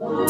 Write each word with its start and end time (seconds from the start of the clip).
Fala 0.00 0.24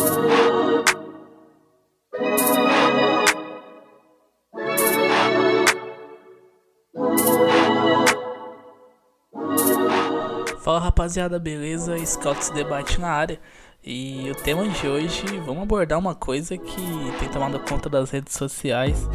rapaziada, 10.80 11.38
beleza? 11.38 11.96
Scouts 12.04 12.50
Debate 12.50 13.00
na 13.00 13.10
área. 13.10 13.38
E 13.84 14.28
o 14.28 14.34
tema 14.34 14.68
de 14.68 14.88
hoje, 14.88 15.24
vamos 15.46 15.62
abordar 15.62 16.00
uma 16.00 16.16
coisa 16.16 16.58
que 16.58 16.82
tem 17.20 17.28
tomado 17.28 17.60
conta 17.60 17.88
das 17.88 18.10
redes 18.10 18.34
sociais. 18.34 19.08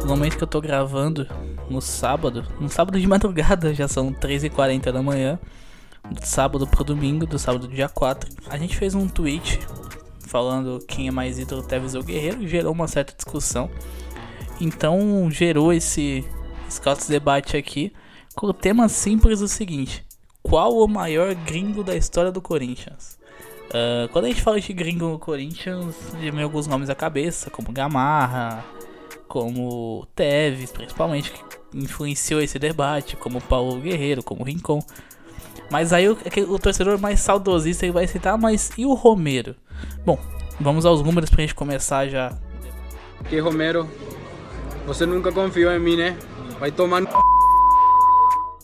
No 0.00 0.08
momento 0.08 0.36
que 0.36 0.42
eu 0.42 0.48
tô 0.48 0.60
gravando, 0.60 1.24
no 1.70 1.80
sábado, 1.80 2.44
no 2.58 2.68
sábado 2.68 2.98
de 2.98 3.06
madrugada, 3.06 3.72
já 3.72 3.86
são 3.86 4.12
3h40 4.12 4.90
da 4.90 5.00
manhã, 5.00 5.38
do 6.10 6.26
sábado 6.26 6.66
pro 6.66 6.82
domingo, 6.82 7.26
do 7.26 7.38
sábado 7.38 7.68
dia 7.68 7.88
4, 7.88 8.28
a 8.50 8.58
gente 8.58 8.76
fez 8.76 8.96
um 8.96 9.06
tweet 9.06 9.60
falando 10.26 10.84
quem 10.86 11.08
é 11.08 11.10
mais 11.10 11.38
ídolo, 11.38 11.62
Tevez 11.62 11.94
ou 11.94 12.02
Guerreiro, 12.02 12.46
gerou 12.46 12.72
uma 12.72 12.88
certa 12.88 13.14
discussão. 13.14 13.70
Então 14.60 15.28
gerou 15.30 15.72
esse 15.72 16.24
Scouts 16.70 17.08
Debate 17.08 17.56
aqui 17.56 17.92
com 18.34 18.46
o 18.46 18.52
tema 18.52 18.88
simples 18.88 19.40
o 19.40 19.48
seguinte: 19.48 20.04
Qual 20.42 20.76
o 20.76 20.88
maior 20.88 21.34
gringo 21.34 21.82
da 21.82 21.96
história 21.96 22.32
do 22.32 22.40
Corinthians? 22.40 23.18
Uh, 23.68 24.08
quando 24.12 24.26
a 24.26 24.28
gente 24.28 24.42
fala 24.42 24.60
de 24.60 24.72
gringo 24.72 25.08
no 25.08 25.18
Corinthians, 25.18 25.94
vem 26.20 26.42
alguns 26.42 26.66
nomes 26.66 26.90
à 26.90 26.94
cabeça, 26.94 27.50
como 27.50 27.72
Gamarra, 27.72 28.64
como 29.26 30.06
Tevez, 30.14 30.70
principalmente, 30.70 31.32
que 31.32 31.42
influenciou 31.74 32.40
esse 32.40 32.58
debate, 32.58 33.16
como 33.16 33.40
Paulo 33.40 33.80
Guerreiro, 33.80 34.22
como 34.22 34.44
Rincon. 34.44 34.80
Mas 35.70 35.92
aí 35.92 36.08
o, 36.08 36.16
o 36.48 36.58
torcedor 36.58 36.98
mais 36.98 37.20
saudosista 37.20 37.90
vai 37.90 38.06
citar, 38.06 38.38
mas 38.38 38.70
e 38.76 38.84
o 38.84 38.94
Romero? 38.94 39.56
Bom, 40.04 40.18
vamos 40.60 40.84
aos 40.84 41.02
números 41.02 41.30
pra 41.30 41.40
gente 41.42 41.54
começar 41.54 42.08
já. 42.08 42.36
Que 43.28 43.38
Romero, 43.38 43.88
você 44.86 45.06
nunca 45.06 45.32
confiou 45.32 45.72
em 45.72 45.80
mim, 45.80 45.96
né? 45.96 46.16
Vai 46.58 46.70
tomar 46.70 47.00
no... 47.00 47.08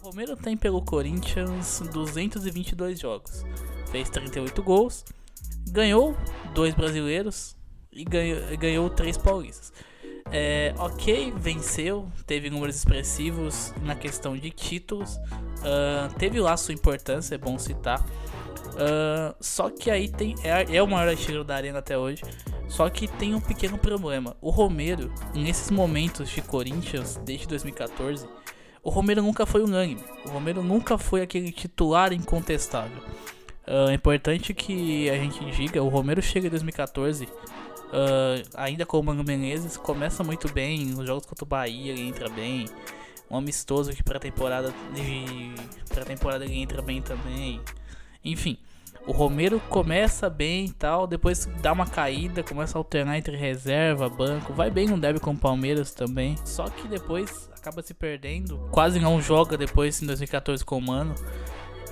Romero 0.03 0.37
tem 0.37 0.57
pelo 0.57 0.83
Corinthians 0.83 1.83
222 1.93 2.99
jogos. 2.99 3.45
Fez 3.91 4.11
38 4.11 4.63
gols, 4.63 5.05
ganhou 5.71 6.17
dois 6.55 6.75
brasileiros 6.75 7.57
e 7.93 8.05
ganhou, 8.05 8.57
ganhou 8.59 8.91
três 8.91 9.17
paulistas. 9.17 9.73
É, 10.33 10.73
ok, 10.79 11.33
venceu, 11.37 12.09
teve 12.27 12.51
números 12.51 12.77
expressivos 12.77 13.75
na 13.83 13.97
questão 13.97 14.37
de 14.37 14.51
títulos, 14.51 15.17
uh, 15.17 16.15
teve 16.19 16.39
lá 16.41 16.57
sua 16.57 16.73
importância, 16.73 17.35
é 17.35 17.39
bom 17.39 17.59
citar. 17.59 18.01
Uh, 18.71 19.35
só 19.41 19.69
que 19.69 19.91
aí 19.91 20.09
tem. 20.09 20.35
É, 20.45 20.77
é 20.77 20.83
o 20.83 20.87
maior 20.87 21.09
artilheiro 21.09 21.45
da 21.45 21.57
arena 21.57 21.81
até 21.81 21.99
hoje. 21.99 22.23
Só 22.69 22.89
que 22.89 23.09
tem 23.09 23.35
um 23.35 23.41
pequeno 23.41 23.77
problema. 23.77 24.37
O 24.41 24.51
Romero, 24.51 25.13
nesses 25.35 25.71
momentos 25.71 26.31
de 26.31 26.41
Corinthians, 26.41 27.21
desde 27.25 27.49
2014, 27.49 28.29
o 28.83 28.91
Romero 28.91 29.23
nunca 29.23 29.45
foi 29.45 29.63
unânime. 29.63 30.03
O 30.25 30.31
Romero 30.31 30.63
nunca 30.63 30.97
foi 30.97 31.21
aquele 31.21 31.51
titular 31.51 32.13
incontestável. 32.13 33.03
Uh, 33.67 33.91
é 33.91 33.95
importante 33.95 34.55
que 34.55 35.11
a 35.11 35.17
gente 35.17 35.45
diga, 35.51 35.83
o 35.83 35.89
Romero 35.89 36.23
chega 36.23 36.47
em 36.47 36.51
2014, 36.51 37.29
uh, 37.93 38.49
ainda 38.55 38.87
com 38.87 38.99
o 38.99 39.03
Mano 39.03 39.23
Menezes, 39.25 39.77
começa 39.77 40.25
muito 40.25 40.53
bem, 40.53 40.87
nos 40.87 41.07
jogos 41.07 41.27
contra 41.27 41.45
o 41.45 41.49
Bahia 41.49 41.93
ele 41.93 42.03
entra 42.03 42.29
bem, 42.29 42.67
um 43.31 43.37
amistoso 43.37 43.93
que 43.93 44.03
para 44.03 44.19
temporada 44.19 44.73
de 44.95 45.55
para 45.89 46.05
temporada 46.05 46.45
ele 46.45 46.57
entra 46.57 46.83
bem 46.83 47.01
também. 47.01 47.61
Enfim, 48.25 48.59
o 49.07 49.13
Romero 49.13 49.61
começa 49.69 50.29
bem 50.29 50.67
e 50.67 50.73
tal, 50.73 51.07
depois 51.07 51.47
dá 51.63 51.73
uma 51.73 51.87
caída, 51.87 52.43
começa 52.43 52.77
a 52.77 52.81
alternar 52.81 53.17
entre 53.17 53.37
reserva, 53.37 54.09
banco, 54.09 54.53
vai 54.53 54.71
bem 54.71 54.87
no 54.87 54.99
derby 54.99 55.19
com 55.19 55.33
o 55.33 55.37
Palmeiras 55.37 55.93
também. 55.93 56.37
Só 56.45 56.69
que 56.69 56.87
depois 56.87 57.49
acaba 57.57 57.83
se 57.83 57.95
perdendo, 57.95 58.59
quase 58.71 59.01
não 59.01 59.21
joga 59.21 59.57
depois 59.57 60.03
em 60.03 60.07
2014 60.07 60.65
com 60.65 60.79
o 60.79 60.83
Mano. 60.83 61.15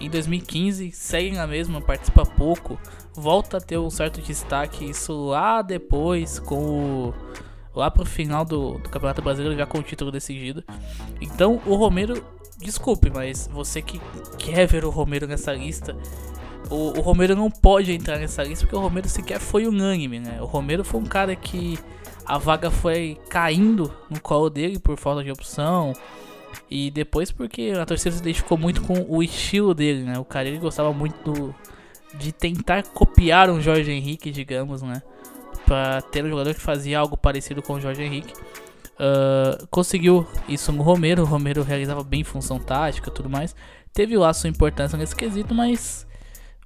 Em 0.00 0.09
2015 0.09 0.92
segue 0.92 1.32
na 1.32 1.47
mesma, 1.47 1.81
participa 1.81 2.25
pouco, 2.25 2.78
volta 3.14 3.56
a 3.56 3.60
ter 3.60 3.78
um 3.78 3.91
certo 3.91 4.20
destaque, 4.20 4.88
isso 4.88 5.26
lá 5.26 5.60
depois 5.62 6.38
com 6.38 7.09
o 7.09 7.14
lá 7.75 7.91
pro 7.91 8.04
final 8.04 8.44
do, 8.44 8.72
do, 8.78 8.88
Campeonato 8.88 9.22
Brasileiro 9.22 9.56
já 9.56 9.64
com 9.64 9.78
o 9.78 9.82
título 9.82 10.10
decidido. 10.10 10.64
Então 11.20 11.60
o 11.64 11.75
Romero, 11.76 12.25
desculpe, 12.59 13.10
mas 13.10 13.48
você 13.53 13.81
que 13.81 14.00
quer 14.36 14.66
ver 14.66 14.84
o 14.84 14.91
Romero 14.91 15.26
nessa 15.26 15.53
lista, 15.53 15.97
o, 16.70 16.98
o, 16.98 17.00
Romero 17.00 17.36
não 17.36 17.50
pode 17.50 17.92
entrar 17.92 18.19
nessa 18.19 18.42
lista 18.42 18.65
porque 18.65 18.76
o 18.76 18.80
Romero 18.80 19.09
sequer 19.09 19.38
foi 19.38 19.66
unânime, 19.66 20.20
né? 20.20 20.41
O 20.41 20.44
Romero 20.44 20.84
foi 20.84 21.00
um 21.00 21.04
cara 21.04 21.34
que 21.34 21.78
a 22.26 22.36
vaga 22.36 22.70
foi 22.70 23.19
caindo 23.30 23.92
no 24.10 24.20
colo 24.20 24.50
dele 24.50 24.78
por 24.78 24.98
falta 24.98 25.25
de 25.25 25.30
opção. 25.30 25.92
E 26.70 26.91
depois 26.91 27.32
porque 27.32 27.72
a 27.81 27.86
torcida 27.86 28.10
se 28.12 28.20
identificou 28.20 28.59
muito 28.59 28.82
com 28.82 29.06
o 29.09 29.22
estilo 29.22 29.75
dele, 29.75 30.03
né? 30.03 30.19
O 30.19 30.25
cara 30.25 30.48
ele 30.48 30.59
gostava 30.59 30.92
muito 30.92 31.32
do, 31.32 31.54
de 32.19 32.32
tentar 32.32 32.82
copiar 32.82 33.50
um 33.50 33.60
Jorge 33.60 33.91
Henrique, 33.91 34.31
digamos, 34.31 34.82
né? 34.82 35.03
Pra 35.64 36.03
ter 36.03 36.25
um 36.25 36.28
jogador 36.28 36.54
que 36.54 36.60
fazia 36.60 36.98
algo 36.98 37.16
parecido 37.16 37.62
com 37.62 37.75
o 37.75 37.81
Jorge 37.81 38.03
Henrique. 38.03 38.32
Uh, 38.98 39.66
conseguiu 39.70 40.26
isso 40.48 40.72
no 40.72 40.82
Romero. 40.82 41.22
O 41.22 41.26
Romero 41.26 41.62
realizava 41.62 42.03
bem 42.03 42.25
função 42.25 42.59
tática 42.59 43.10
tudo 43.10 43.30
mais. 43.30 43.54
Teve 43.92 44.16
lá 44.16 44.32
sua 44.34 44.50
importância 44.50 44.98
nesse 44.98 45.16
quesito, 45.16 45.54
mas 45.54 46.06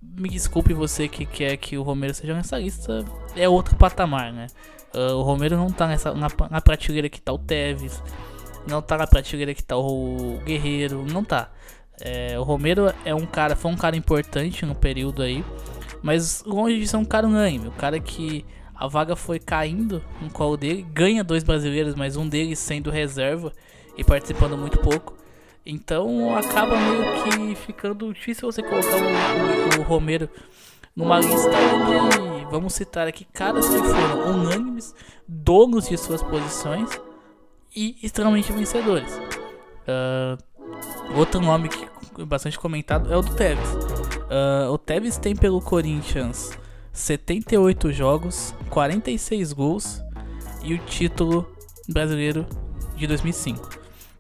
me 0.03 0.29
desculpe 0.29 0.75
você 0.75 1.09
que 1.09 1.25
quer 1.25 1.57
que 1.57 1.79
o 1.79 1.83
Romero 1.83 2.15
seja 2.15 2.35
nessa 2.35 2.59
lista. 2.59 3.05
É 3.37 3.49
outro 3.49 3.77
patamar, 3.77 4.33
né? 4.33 4.49
Uh, 4.95 5.15
o 5.15 5.23
Romero 5.23 5.57
não 5.57 5.71
tá 5.71 5.87
nessa, 5.87 6.13
na, 6.13 6.29
na 6.51 6.61
prateleira 6.61 7.09
que 7.09 7.21
tá 7.21 7.33
o 7.33 7.39
Tevez 7.39 8.03
não 8.67 8.81
tá 8.83 8.97
na 8.97 9.07
prateleira 9.07 9.55
que 9.55 9.63
tá 9.63 9.77
o 9.77 10.39
Guerreiro, 10.45 11.05
não 11.05 11.25
tá. 11.25 11.51
É, 12.01 12.39
o 12.39 12.43
Romero 12.43 12.93
é 13.05 13.15
um 13.15 13.27
cara, 13.27 13.55
foi 13.55 13.71
um 13.71 13.77
cara 13.77 13.97
importante 13.97 14.65
no 14.65 14.75
período 14.75 15.23
aí, 15.23 15.45
mas 16.03 16.43
longe 16.45 16.79
de 16.79 16.87
ser 16.87 16.97
um 16.97 17.05
cara 17.05 17.27
unânime, 17.27 17.69
o 17.69 17.73
cara 17.73 18.01
que 18.01 18.45
a 18.75 18.89
vaga 18.89 19.15
foi 19.15 19.39
caindo 19.39 20.03
no 20.21 20.31
colo 20.31 20.57
dele, 20.57 20.83
ganha 20.93 21.23
dois 21.23 21.45
brasileiros, 21.45 21.95
mas 21.95 22.17
um 22.17 22.29
deles 22.29 22.59
sendo 22.59 22.91
reserva 22.91 23.53
e 23.97 24.03
participando 24.03 24.57
muito 24.57 24.79
pouco. 24.79 25.17
Então 25.65 26.35
acaba 26.37 26.77
meio 26.77 27.23
que 27.23 27.55
ficando 27.55 28.13
difícil 28.13 28.51
você 28.51 28.63
colocar 28.63 28.97
o, 28.97 29.79
o, 29.79 29.81
o 29.81 29.83
Romero 29.85 30.29
numa 30.97 31.21
lista 31.21 31.51
de, 31.51 32.45
vamos 32.51 32.75
citar 32.75 33.07
aqui, 33.07 33.25
caras 33.25 33.69
que 33.69 33.77
foram 33.77 34.35
unânimes, 34.35 34.93
donos 35.29 35.89
de 35.89 35.97
suas 35.97 36.23
posições 36.23 36.91
e 37.75 37.97
extremamente 38.03 38.53
vencedores. 38.53 39.13
Uh, 39.83 40.39
outro 41.17 41.41
nome 41.41 41.69
que 41.69 41.85
é 42.21 42.25
bastante 42.25 42.59
comentado 42.59 43.13
é 43.13 43.17
o 43.17 43.23
do 43.23 43.35
Tevez. 43.35 43.69
Uh, 43.69 44.71
o 44.73 44.79
Tevez 44.79 45.19
tem 45.19 45.35
pelo 45.35 45.61
Corinthians 45.61 46.57
78 46.93 47.93
jogos, 47.93 48.55
46 48.69 49.53
gols 49.53 50.03
e 50.63 50.75
o 50.75 50.79
título 50.79 51.51
brasileiro 51.89 52.47
de 52.97 53.07
2005, 53.07 53.69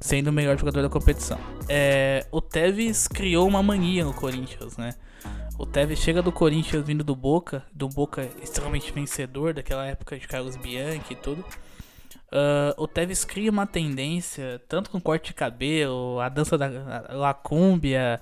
sendo 0.00 0.28
o 0.28 0.32
melhor 0.32 0.58
jogador 0.58 0.82
da 0.82 0.88
competição. 0.88 1.38
É, 1.68 2.26
o 2.30 2.40
Tevez 2.40 3.06
criou 3.06 3.46
uma 3.46 3.62
mania 3.62 4.04
no 4.04 4.12
Corinthians, 4.12 4.76
né? 4.76 4.94
O 5.58 5.66
Tevez 5.66 6.00
chega 6.00 6.22
do 6.22 6.32
Corinthians 6.32 6.84
vindo 6.84 7.04
do 7.04 7.14
Boca, 7.14 7.64
do 7.72 7.88
Boca 7.88 8.28
extremamente 8.42 8.90
vencedor, 8.92 9.54
daquela 9.54 9.86
época 9.86 10.18
de 10.18 10.26
Carlos 10.26 10.56
Bianchi 10.56 11.12
e 11.12 11.16
tudo. 11.16 11.44
Uh, 12.32 12.82
o 12.82 12.88
Tevez 12.88 13.24
cria 13.24 13.50
uma 13.50 13.66
tendência, 13.66 14.60
tanto 14.66 14.88
com 14.88 14.98
corte 14.98 15.26
de 15.26 15.34
cabelo, 15.34 16.18
a 16.18 16.30
dança 16.30 16.56
da 16.56 17.04
lacúmbia, 17.10 18.18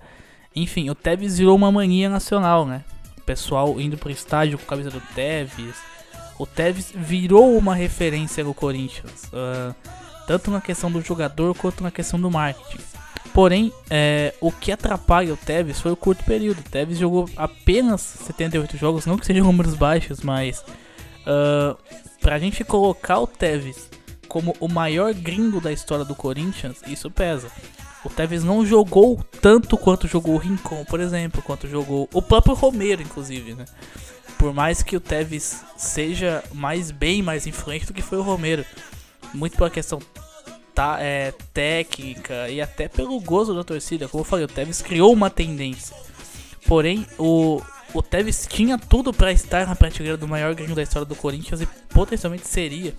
enfim, 0.54 0.91
o 0.91 0.97
Tevez 0.97 1.38
virou 1.38 1.54
uma 1.54 1.71
mania 1.71 2.09
nacional, 2.09 2.66
né? 2.66 2.84
O 3.19 3.20
pessoal 3.20 3.81
indo 3.81 3.97
pro 3.97 4.10
estádio 4.10 4.59
com 4.59 4.65
a 4.65 4.69
camisa 4.69 4.91
do 4.91 5.00
Tevez. 5.15 5.76
O 6.38 6.46
Tevez 6.46 6.93
virou 6.94 7.56
uma 7.56 7.75
referência 7.75 8.43
no 8.43 8.52
Corinthians, 8.52 9.25
uh, 9.26 9.75
tanto 10.26 10.50
na 10.50 10.61
questão 10.61 10.90
do 10.90 11.00
jogador 11.00 11.55
quanto 11.55 11.82
na 11.82 11.90
questão 11.90 12.20
do 12.20 12.31
marketing. 12.31 12.82
Porém, 13.32 13.73
é, 13.88 14.34
o 14.40 14.50
que 14.50 14.73
atrapalha 14.73 15.32
o 15.32 15.37
Tevez 15.37 15.81
foi 15.81 15.93
o 15.93 15.96
curto 15.96 16.25
período. 16.25 16.58
O 16.58 16.69
Tevez 16.69 16.99
jogou 16.99 17.31
apenas 17.37 18.00
78 18.00 18.76
jogos, 18.76 19.06
não 19.06 19.17
que 19.17 19.25
sejam 19.25 19.44
números 19.44 19.76
baixos, 19.76 20.20
mas 20.20 20.64
uh, 21.20 21.79
pra 22.20 22.40
gente 22.40 22.64
colocar 22.64 23.20
o 23.20 23.26
Tevez 23.29 23.88
como 24.31 24.56
o 24.61 24.69
maior 24.69 25.12
gringo 25.12 25.61
da 25.61 25.73
história 25.73 26.05
do 26.05 26.15
Corinthians, 26.15 26.77
isso 26.87 27.11
pesa. 27.11 27.50
O 28.05 28.09
Tevez 28.09 28.44
não 28.44 28.65
jogou 28.65 29.23
tanto 29.43 29.77
quanto 29.77 30.06
jogou 30.06 30.37
o 30.37 30.38
Rincon, 30.38 30.85
por 30.85 31.00
exemplo, 31.00 31.43
quanto 31.43 31.67
jogou 31.67 32.09
o 32.15 32.23
próprio 32.23 32.55
Romero, 32.55 33.03
inclusive, 33.03 33.55
né? 33.55 33.65
Por 34.38 34.55
mais 34.55 34.85
que 34.85 34.97
o 34.97 35.00
Tevez 35.00 35.65
seja 35.77 36.44
mais 36.55 36.93
bem 36.93 37.23
mais 37.23 37.44
influente 37.44 37.87
do 37.87 37.93
que 37.93 38.00
foi 38.00 38.19
o 38.19 38.23
Romero, 38.23 38.65
muito 39.35 39.56
pela 39.56 39.69
questão 39.69 39.99
tá, 40.73 40.99
é, 41.00 41.35
técnica 41.53 42.49
e 42.49 42.61
até 42.61 42.87
pelo 42.87 43.21
gozo 43.21 43.53
da 43.53 43.65
torcida. 43.65 44.06
Como 44.06 44.21
eu 44.21 44.25
falei, 44.25 44.44
o 44.44 44.49
Tevez 44.49 44.81
criou 44.81 45.12
uma 45.12 45.29
tendência. 45.29 45.97
Porém, 46.69 47.05
o, 47.19 47.61
o 47.93 48.00
Tevez 48.00 48.47
tinha 48.49 48.79
tudo 48.79 49.12
para 49.12 49.32
estar 49.32 49.67
na 49.67 49.75
prateleira 49.75 50.17
do 50.17 50.29
maior 50.29 50.55
gringo 50.55 50.77
da 50.77 50.85
história 50.85 51.05
do 51.05 51.17
Corinthians 51.17 51.61
e 51.61 51.67
potencialmente 51.67 52.47
seria 52.47 52.94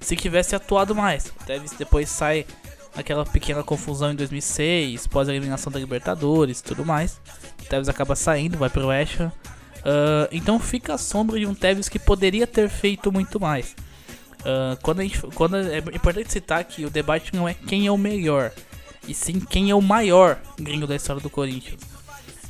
se 0.00 0.16
tivesse 0.16 0.54
atuado 0.56 0.94
mais. 0.94 1.32
Tevez 1.46 1.72
depois 1.72 2.08
sai 2.08 2.46
aquela 2.96 3.24
pequena 3.24 3.62
confusão 3.62 4.10
em 4.10 4.16
2006, 4.16 5.06
pós 5.06 5.28
a 5.28 5.32
eliminação 5.32 5.72
da 5.72 5.78
Libertadores 5.78 6.60
tudo 6.60 6.84
mais. 6.84 7.20
O 7.62 7.68
Tevez 7.68 7.88
acaba 7.88 8.16
saindo, 8.16 8.58
vai 8.58 8.70
pro 8.70 8.88
West. 8.88 9.20
Uh, 9.20 10.28
então 10.32 10.58
fica 10.58 10.94
a 10.94 10.98
sombra 10.98 11.38
de 11.38 11.46
um 11.46 11.54
Tevez 11.54 11.88
que 11.88 11.98
poderia 11.98 12.46
ter 12.46 12.68
feito 12.68 13.12
muito 13.12 13.38
mais. 13.38 13.76
Uh, 14.40 14.76
quando, 14.82 15.02
gente, 15.02 15.20
quando 15.34 15.56
é 15.56 15.78
importante 15.78 16.32
citar 16.32 16.64
que 16.64 16.84
o 16.84 16.90
debate 16.90 17.34
não 17.34 17.48
é 17.48 17.54
quem 17.54 17.86
é 17.86 17.92
o 17.92 17.98
melhor, 17.98 18.52
e 19.06 19.14
sim 19.14 19.38
quem 19.38 19.70
é 19.70 19.74
o 19.74 19.82
maior 19.82 20.40
gringo 20.58 20.86
da 20.86 20.96
história 20.96 21.20
do 21.20 21.30
Corinthians. 21.30 21.80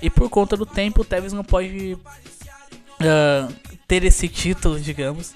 E 0.02 0.08
por 0.08 0.30
conta 0.30 0.56
do 0.56 0.64
tempo, 0.64 1.02
o 1.02 1.04
Tevez 1.04 1.32
não 1.32 1.44
pode 1.44 1.94
uh, 1.94 3.52
ter 3.86 4.04
esse 4.04 4.28
título, 4.28 4.80
digamos. 4.80 5.34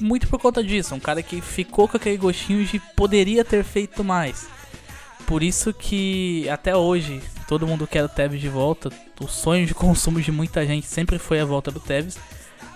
Muito 0.00 0.26
por 0.26 0.40
conta 0.40 0.64
disso, 0.64 0.94
um 0.94 1.00
cara 1.00 1.22
que 1.22 1.40
ficou 1.40 1.86
com 1.86 1.96
aquele 1.96 2.16
gostinho 2.16 2.64
de 2.64 2.80
poderia 2.96 3.44
ter 3.44 3.62
feito 3.62 4.02
mais. 4.02 4.48
Por 5.26 5.42
isso 5.42 5.72
que 5.72 6.48
até 6.48 6.76
hoje 6.76 7.20
todo 7.46 7.66
mundo 7.66 7.86
quer 7.86 8.04
o 8.04 8.08
Tevez 8.08 8.40
de 8.40 8.48
volta. 8.48 8.90
O 9.20 9.28
sonho 9.28 9.66
de 9.66 9.74
consumo 9.74 10.20
de 10.20 10.32
muita 10.32 10.66
gente 10.66 10.86
sempre 10.86 11.18
foi 11.18 11.40
a 11.40 11.44
volta 11.44 11.70
do 11.70 11.78
Tevez. 11.78 12.18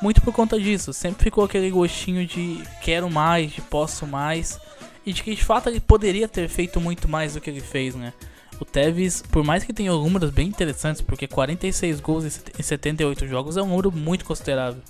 Muito 0.00 0.20
por 0.20 0.32
conta 0.32 0.60
disso, 0.60 0.92
sempre 0.92 1.24
ficou 1.24 1.44
aquele 1.44 1.70
gostinho 1.70 2.26
de 2.26 2.62
quero 2.82 3.10
mais, 3.10 3.50
de 3.50 3.60
posso 3.60 4.06
mais. 4.06 4.60
E 5.04 5.12
de 5.12 5.22
que 5.22 5.34
de 5.34 5.44
fato 5.44 5.68
ele 5.68 5.80
poderia 5.80 6.28
ter 6.28 6.48
feito 6.48 6.80
muito 6.80 7.08
mais 7.08 7.34
do 7.34 7.40
que 7.40 7.48
ele 7.48 7.60
fez, 7.60 7.94
né? 7.94 8.12
O 8.60 8.64
Tevez, 8.64 9.22
por 9.22 9.44
mais 9.44 9.64
que 9.64 9.72
tenha 9.72 9.92
números 9.92 10.30
bem 10.30 10.48
interessantes, 10.48 11.02
porque 11.02 11.26
46 11.26 12.00
gols 12.00 12.40
em 12.58 12.62
78 12.62 13.26
jogos 13.26 13.56
é 13.56 13.62
um 13.62 13.68
número 13.68 13.92
muito 13.92 14.24
considerável. 14.24 14.80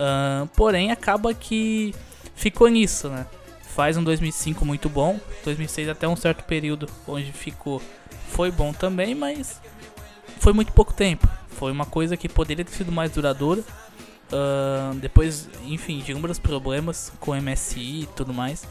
Uh, 0.00 0.46
porém, 0.56 0.90
acaba 0.90 1.34
que 1.34 1.94
ficou 2.34 2.68
nisso, 2.68 3.08
né? 3.10 3.26
Faz 3.74 3.96
um 3.96 4.02
2005 4.02 4.64
muito 4.64 4.88
bom, 4.88 5.20
2006 5.44 5.90
até 5.90 6.08
um 6.08 6.16
certo 6.16 6.42
período 6.44 6.88
onde 7.06 7.30
ficou 7.32 7.80
foi 8.28 8.50
bom 8.50 8.72
também, 8.72 9.14
mas 9.14 9.60
foi 10.38 10.52
muito 10.52 10.72
pouco 10.72 10.92
tempo. 10.94 11.28
Foi 11.48 11.70
uma 11.70 11.84
coisa 11.84 12.16
que 12.16 12.28
poderia 12.28 12.64
ter 12.64 12.72
sido 12.72 12.90
mais 12.90 13.10
duradoura. 13.10 13.60
Uh, 14.32 14.94
depois, 14.96 15.48
enfim, 15.66 15.98
de 15.98 16.12
inúmeros 16.12 16.38
problemas 16.38 17.12
com 17.20 17.34
MSI 17.34 18.02
e 18.02 18.08
tudo 18.14 18.32
mais 18.32 18.66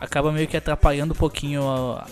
acaba 0.00 0.30
meio 0.30 0.46
que 0.46 0.56
atrapalhando 0.56 1.12
um 1.14 1.16
pouquinho 1.16 1.62
a, 1.68 2.06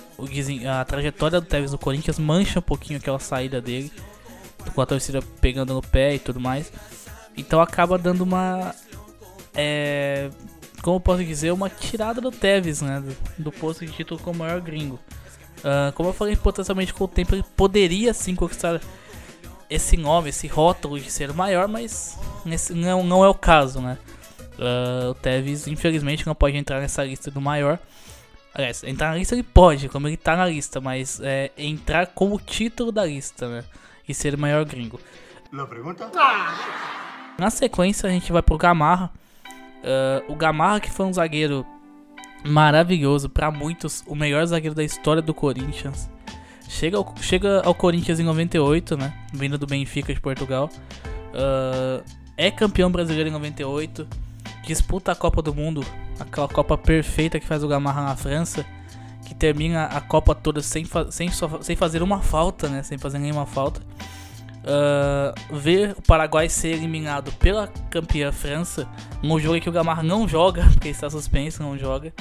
a, 0.80 0.84
trajetória 0.84 1.40
do 1.40 1.46
Tevez 1.46 1.72
no 1.72 1.78
Corinthians, 1.78 2.18
mancha 2.18 2.58
um 2.58 2.62
pouquinho 2.62 2.98
aquela 2.98 3.18
saída 3.18 3.60
dele, 3.60 3.92
com 4.74 4.80
a 4.80 4.86
torcida 4.86 5.20
pegando 5.40 5.74
no 5.74 5.82
pé 5.82 6.14
e 6.14 6.18
tudo 6.18 6.40
mais. 6.40 6.72
Então 7.36 7.60
acaba 7.60 7.98
dando 7.98 8.22
uma. 8.22 8.74
É, 9.54 10.30
como 10.82 11.00
posso 11.00 11.24
dizer, 11.24 11.52
uma 11.52 11.70
tirada 11.70 12.20
do 12.20 12.30
Tevez, 12.30 12.82
né? 12.82 13.00
Do, 13.00 13.44
do 13.44 13.52
posto 13.52 13.86
de 13.86 13.92
título 13.92 14.20
como 14.20 14.40
maior 14.40 14.60
gringo. 14.60 14.98
Uh, 15.58 15.92
como 15.94 16.10
eu 16.10 16.12
falei, 16.12 16.36
potencialmente 16.36 16.92
com 16.92 17.04
o 17.04 17.08
tempo 17.08 17.34
ele 17.34 17.44
poderia 17.56 18.12
sim 18.12 18.34
conquistar 18.34 18.80
esse 19.70 19.96
nome, 19.96 20.28
esse 20.28 20.46
rótulo 20.46 21.00
de 21.00 21.10
ser 21.10 21.30
o 21.30 21.34
maior, 21.34 21.66
mas 21.68 22.18
nesse, 22.44 22.74
não, 22.74 23.02
não 23.02 23.24
é 23.24 23.28
o 23.28 23.34
caso, 23.34 23.80
né? 23.80 23.96
Uh, 24.58 25.10
o 25.10 25.14
Tevez, 25.14 25.66
infelizmente, 25.66 26.26
não 26.26 26.34
pode 26.34 26.56
entrar 26.56 26.80
nessa 26.80 27.02
lista 27.02 27.30
do 27.30 27.40
maior. 27.40 27.78
Aliás, 28.54 28.84
entrar 28.84 29.10
na 29.10 29.16
lista 29.16 29.34
ele 29.34 29.42
pode, 29.42 29.88
como 29.88 30.06
ele 30.06 30.16
tá 30.16 30.36
na 30.36 30.46
lista, 30.46 30.80
mas 30.80 31.18
é, 31.20 31.50
entrar 31.56 32.08
com 32.08 32.32
o 32.32 32.38
título 32.38 32.92
da 32.92 33.04
lista, 33.04 33.48
né? 33.48 33.64
E 34.06 34.14
ser 34.14 34.34
o 34.34 34.38
maior 34.38 34.64
gringo. 34.64 35.00
Na 35.50 35.66
pergunta? 35.66 36.08
Na 37.38 37.50
sequência, 37.50 38.08
a 38.08 38.12
gente 38.12 38.30
vai 38.32 38.42
pro 38.42 38.56
Gamarra. 38.56 39.10
Uh, 39.82 40.32
o 40.32 40.36
Gamarra, 40.36 40.80
que 40.80 40.90
foi 40.90 41.06
um 41.06 41.12
zagueiro 41.12 41.66
maravilhoso, 42.44 43.28
para 43.28 43.50
muitos, 43.50 44.02
o 44.06 44.14
melhor 44.14 44.44
zagueiro 44.46 44.74
da 44.74 44.84
história 44.84 45.20
do 45.20 45.34
Corinthians. 45.34 46.10
Chega 46.68 46.96
ao, 46.96 47.14
chega 47.20 47.62
ao 47.64 47.74
Corinthians 47.74 48.18
em 48.20 48.24
98, 48.24 48.96
né? 48.96 49.12
Vindo 49.32 49.58
do 49.58 49.66
Benfica 49.66 50.14
de 50.14 50.20
Portugal. 50.20 50.70
Uh, 51.32 52.04
é 52.36 52.50
campeão 52.50 52.90
brasileiro 52.90 53.28
em 53.28 53.32
98 53.32 54.06
disputa 54.66 55.12
a 55.12 55.14
Copa 55.14 55.42
do 55.42 55.54
Mundo, 55.54 55.84
aquela 56.18 56.48
Copa 56.48 56.76
perfeita 56.76 57.38
que 57.38 57.46
faz 57.46 57.62
o 57.62 57.68
Gamarra 57.68 58.02
na 58.02 58.16
França, 58.16 58.64
que 59.26 59.34
termina 59.34 59.84
a 59.84 60.00
Copa 60.00 60.34
toda 60.34 60.60
sem, 60.62 60.84
fa 60.84 61.10
sem, 61.10 61.28
sem 61.60 61.76
fazer 61.76 62.02
uma 62.02 62.20
falta, 62.20 62.68
né? 62.68 62.82
Sem 62.82 62.98
fazer 62.98 63.18
nenhuma 63.18 63.46
falta. 63.46 63.80
Uh, 64.64 65.54
ver 65.56 65.94
o 65.98 66.02
Paraguai 66.02 66.48
ser 66.48 66.68
eliminado 66.68 67.30
pela 67.32 67.68
campeã 67.90 68.32
França, 68.32 68.88
um 69.22 69.38
jogo 69.38 69.56
em 69.56 69.60
que 69.60 69.68
o 69.68 69.72
Gamarra 69.72 70.02
não 70.02 70.26
joga, 70.26 70.64
porque 70.72 70.88
está 70.88 71.10
suspenso, 71.10 71.62
não 71.62 71.76
joga. 71.76 72.12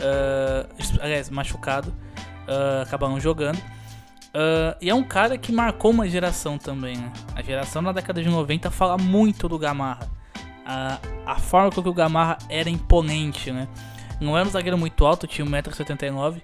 Uh, 0.00 1.00
aliás, 1.00 1.28
machucado, 1.28 1.90
uh, 1.90 2.82
acaba 2.82 3.08
não 3.08 3.18
jogando. 3.18 3.58
Uh, 3.58 4.76
e 4.80 4.88
é 4.88 4.94
um 4.94 5.02
cara 5.02 5.36
que 5.36 5.50
marcou 5.50 5.90
uma 5.90 6.08
geração 6.08 6.56
também, 6.56 6.96
né? 6.96 7.12
A 7.34 7.42
geração 7.42 7.82
na 7.82 7.90
década 7.90 8.22
de 8.22 8.28
90 8.28 8.70
fala 8.70 8.96
muito 8.96 9.48
do 9.48 9.58
Gamarra 9.58 10.08
a, 10.70 10.98
a 11.26 11.36
forma 11.36 11.70
com 11.70 11.82
que 11.82 11.88
o 11.88 11.94
Gamarra 11.94 12.38
era 12.48 12.70
imponente, 12.70 13.50
né? 13.50 13.66
Não 14.20 14.36
era 14.38 14.46
um 14.46 14.50
zagueiro 14.50 14.78
muito 14.78 15.04
alto, 15.04 15.26
tinha 15.26 15.46
1,79m, 15.46 16.40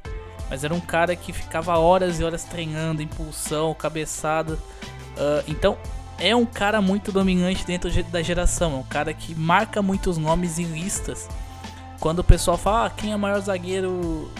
mas 0.50 0.64
era 0.64 0.74
um 0.74 0.80
cara 0.80 1.14
que 1.14 1.32
ficava 1.32 1.78
horas 1.78 2.18
e 2.18 2.24
horas 2.24 2.42
treinando, 2.44 3.02
impulsão, 3.02 3.72
cabeçada. 3.74 4.58
Uh, 5.16 5.44
então 5.48 5.76
é 6.18 6.34
um 6.34 6.46
cara 6.46 6.80
muito 6.80 7.10
dominante 7.10 7.64
dentro 7.66 7.90
da 8.04 8.22
geração, 8.22 8.74
é 8.74 8.76
um 8.76 8.82
cara 8.82 9.12
que 9.12 9.34
marca 9.34 9.82
muitos 9.82 10.18
nomes 10.18 10.58
em 10.58 10.64
listas. 10.64 11.28
Quando 12.00 12.20
o 12.20 12.24
pessoal 12.24 12.56
fala 12.58 12.86
ah, 12.86 12.90
quem 12.90 13.12
é 13.12 13.16
o 13.16 13.18
maior 13.18 13.40
zagueiro 13.40 14.30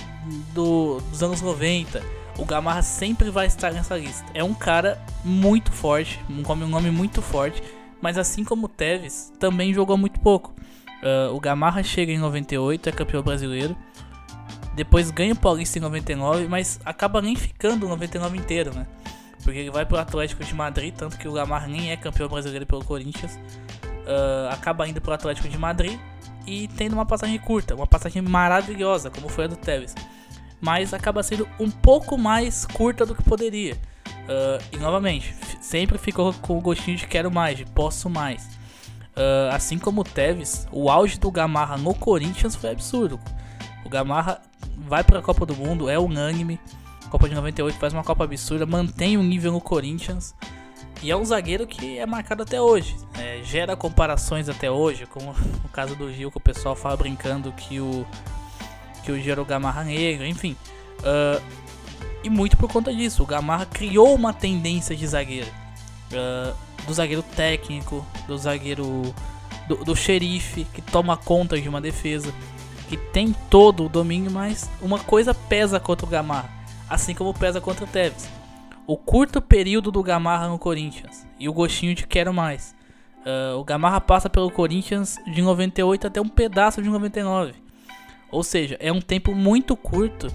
do, 0.53 1.01
dos 1.11 1.23
anos 1.23 1.41
90, 1.41 2.03
o 2.39 2.45
Gamarra 2.45 2.83
sempre 2.83 3.31
vai 3.31 3.47
estar 3.47 3.73
nessa 3.73 3.97
lista. 3.97 4.27
É 4.35 4.45
um 4.45 4.53
cara 4.53 5.03
muito 5.25 5.73
forte, 5.73 6.21
um 6.29 6.67
nome 6.67 6.91
muito 6.91 7.23
forte 7.23 7.63
mas 8.01 8.19
assim 8.19 8.45
como 8.45 8.67
o 8.67 8.69
Tevez, 8.69 9.33
também 9.39 9.73
jogou 9.73 9.97
muito 9.97 10.21
pouco. 10.21 10.55
Uh, 11.03 11.35
o 11.35 11.41
Gamarra 11.41 11.83
chega 11.83 12.13
em 12.13 12.19
98, 12.19 12.89
é 12.89 12.93
campeão 12.93 13.23
brasileiro. 13.23 13.77
Depois 14.75 15.11
ganha 15.11 15.33
o 15.33 15.37
Paulista 15.37 15.79
em 15.79 15.83
99, 15.83 16.47
mas 16.49 16.79
acaba 16.85 17.23
nem 17.23 17.35
ficando 17.35 17.87
o 17.87 17.89
99 17.89 18.37
inteiro, 18.37 18.75
né? 18.75 18.87
Porque 19.47 19.61
ele 19.61 19.71
vai 19.71 19.87
pro 19.87 19.97
Atlético 19.97 20.43
de 20.43 20.53
Madrid, 20.53 20.93
tanto 20.93 21.17
que 21.17 21.29
o 21.29 21.33
Gamarra 21.33 21.69
nem 21.69 21.93
é 21.93 21.97
campeão 21.97 22.29
brasileiro 22.29 22.67
pelo 22.67 22.85
Corinthians. 22.85 23.37
Uh, 23.37 24.51
acaba 24.51 24.89
indo 24.89 25.01
pro 25.01 25.13
Atlético 25.13 25.49
de 25.49 25.57
Madrid 25.57 25.97
e 26.45 26.67
tendo 26.67 26.95
uma 26.95 27.07
passagem 27.07 27.39
curta, 27.39 27.73
uma 27.73 27.87
passagem 27.87 28.21
maravilhosa, 28.23 29.09
como 29.09 29.29
foi 29.29 29.45
a 29.45 29.47
do 29.47 29.55
Tevez. 29.55 29.95
Mas 30.61 30.93
acaba 30.93 31.23
sendo 31.23 31.49
um 31.61 31.71
pouco 31.71 32.19
mais 32.19 32.67
curta 32.67 33.07
do 33.07 33.15
que 33.15 33.23
poderia. 33.23 33.75
Uh, 33.75 34.61
e 34.73 34.79
novamente, 34.79 35.33
sempre 35.61 35.97
ficou 35.97 36.35
com 36.35 36.59
o 36.59 36.61
gostinho 36.61 36.97
de 36.97 37.07
quero 37.07 37.31
mais, 37.31 37.57
de 37.57 37.65
posso 37.67 38.11
mais. 38.11 38.49
Uh, 39.17 39.55
assim 39.55 39.79
como 39.79 40.01
o 40.01 40.05
Tevez, 40.05 40.67
o 40.73 40.91
auge 40.91 41.21
do 41.21 41.31
Gamarra 41.31 41.77
no 41.77 41.95
Corinthians 41.95 42.57
foi 42.57 42.73
absurdo. 42.73 43.21
O 43.85 43.89
Gamarra 43.89 44.43
vai 44.77 45.05
para 45.05 45.21
a 45.21 45.23
Copa 45.23 45.47
do 45.47 45.55
Mundo, 45.55 45.89
é 45.89 45.97
unânime. 45.97 46.59
Copa 47.11 47.29
de 47.29 47.35
98 47.35 47.79
faz 47.79 47.93
uma 47.93 48.05
Copa 48.05 48.25
absurda, 48.25 48.67
mantém 48.67 49.17
o 49.17 49.23
nível 49.23 49.53
no 49.53 49.61
Corinthians. 49.61 50.35
E 51.03 51.11
é 51.11 51.17
um 51.17 51.25
zagueiro 51.25 51.67
que 51.67 51.99
é 51.99 52.07
marcado 52.07 52.43
até 52.43 52.61
hoje. 52.61 52.97
É, 53.19 53.41
gera 53.45 53.77
comparações 53.77 54.49
até 54.49 54.71
hoje, 54.71 55.07
como 55.07 55.33
no 55.63 55.69
caso 55.69 55.95
do 55.95 56.13
Gil, 56.13 56.31
que 56.31 56.39
o 56.39 56.41
pessoal 56.41 56.75
fala 56.75 56.97
brincando 56.97 57.53
que 57.53 57.81
o, 57.81 58.07
que 59.05 59.13
o 59.13 59.21
Gil 59.21 59.33
era 59.33 59.43
o 59.43 59.45
Gamarra 59.45 59.85
negro, 59.85 60.27
enfim. 60.27 60.57
Uh, 61.01 61.43
e 62.25 62.31
muito 62.31 62.57
por 62.57 62.71
conta 62.71 62.93
disso, 62.93 63.23
o 63.23 63.27
Gamarra 63.27 63.67
criou 63.67 64.15
uma 64.15 64.33
tendência 64.33 64.97
de 64.97 65.07
zagueiro. 65.07 65.51
Uh, 66.11 66.57
do 66.87 66.95
zagueiro 66.95 67.23
técnico, 67.23 68.05
do 68.27 68.37
zagueiro. 68.39 69.15
Do, 69.69 69.85
do 69.85 69.97
xerife 69.97 70.65
que 70.73 70.81
toma 70.81 71.17
conta 71.17 71.61
de 71.61 71.69
uma 71.69 71.81
defesa, 71.81 72.33
que 72.89 72.97
tem 72.97 73.35
todo 73.51 73.85
o 73.85 73.89
domínio, 73.89 74.31
mas 74.31 74.71
uma 74.81 75.01
coisa 75.01 75.35
pesa 75.35 75.81
contra 75.81 76.07
o 76.07 76.09
Gamarra, 76.09 76.49
assim 76.89 77.15
como 77.15 77.35
pesa 77.35 77.61
contra 77.61 77.85
o 77.85 77.89
Tevez. 77.89 78.29
O 78.87 78.97
curto 78.97 79.41
período 79.41 79.91
do 79.91 80.03
Gamarra 80.03 80.49
no 80.49 80.59
Corinthians 80.59 81.27
e 81.39 81.49
o 81.49 81.53
gostinho 81.53 81.95
de 81.95 82.07
quero 82.07 82.33
mais. 82.33 82.75
Uh, 83.21 83.59
o 83.59 83.65
Gamarra 83.65 84.01
passa 84.01 84.31
pelo 84.31 84.51
Corinthians 84.51 85.17
de 85.27 85.43
98 85.43 86.07
até 86.07 86.21
um 86.21 86.29
pedaço 86.29 86.81
de 86.81 86.89
99. 86.89 87.55
Ou 88.31 88.43
seja, 88.45 88.77
é 88.79 88.93
um 88.93 89.01
tempo 89.01 89.35
muito 89.35 89.77
curto 89.77 90.29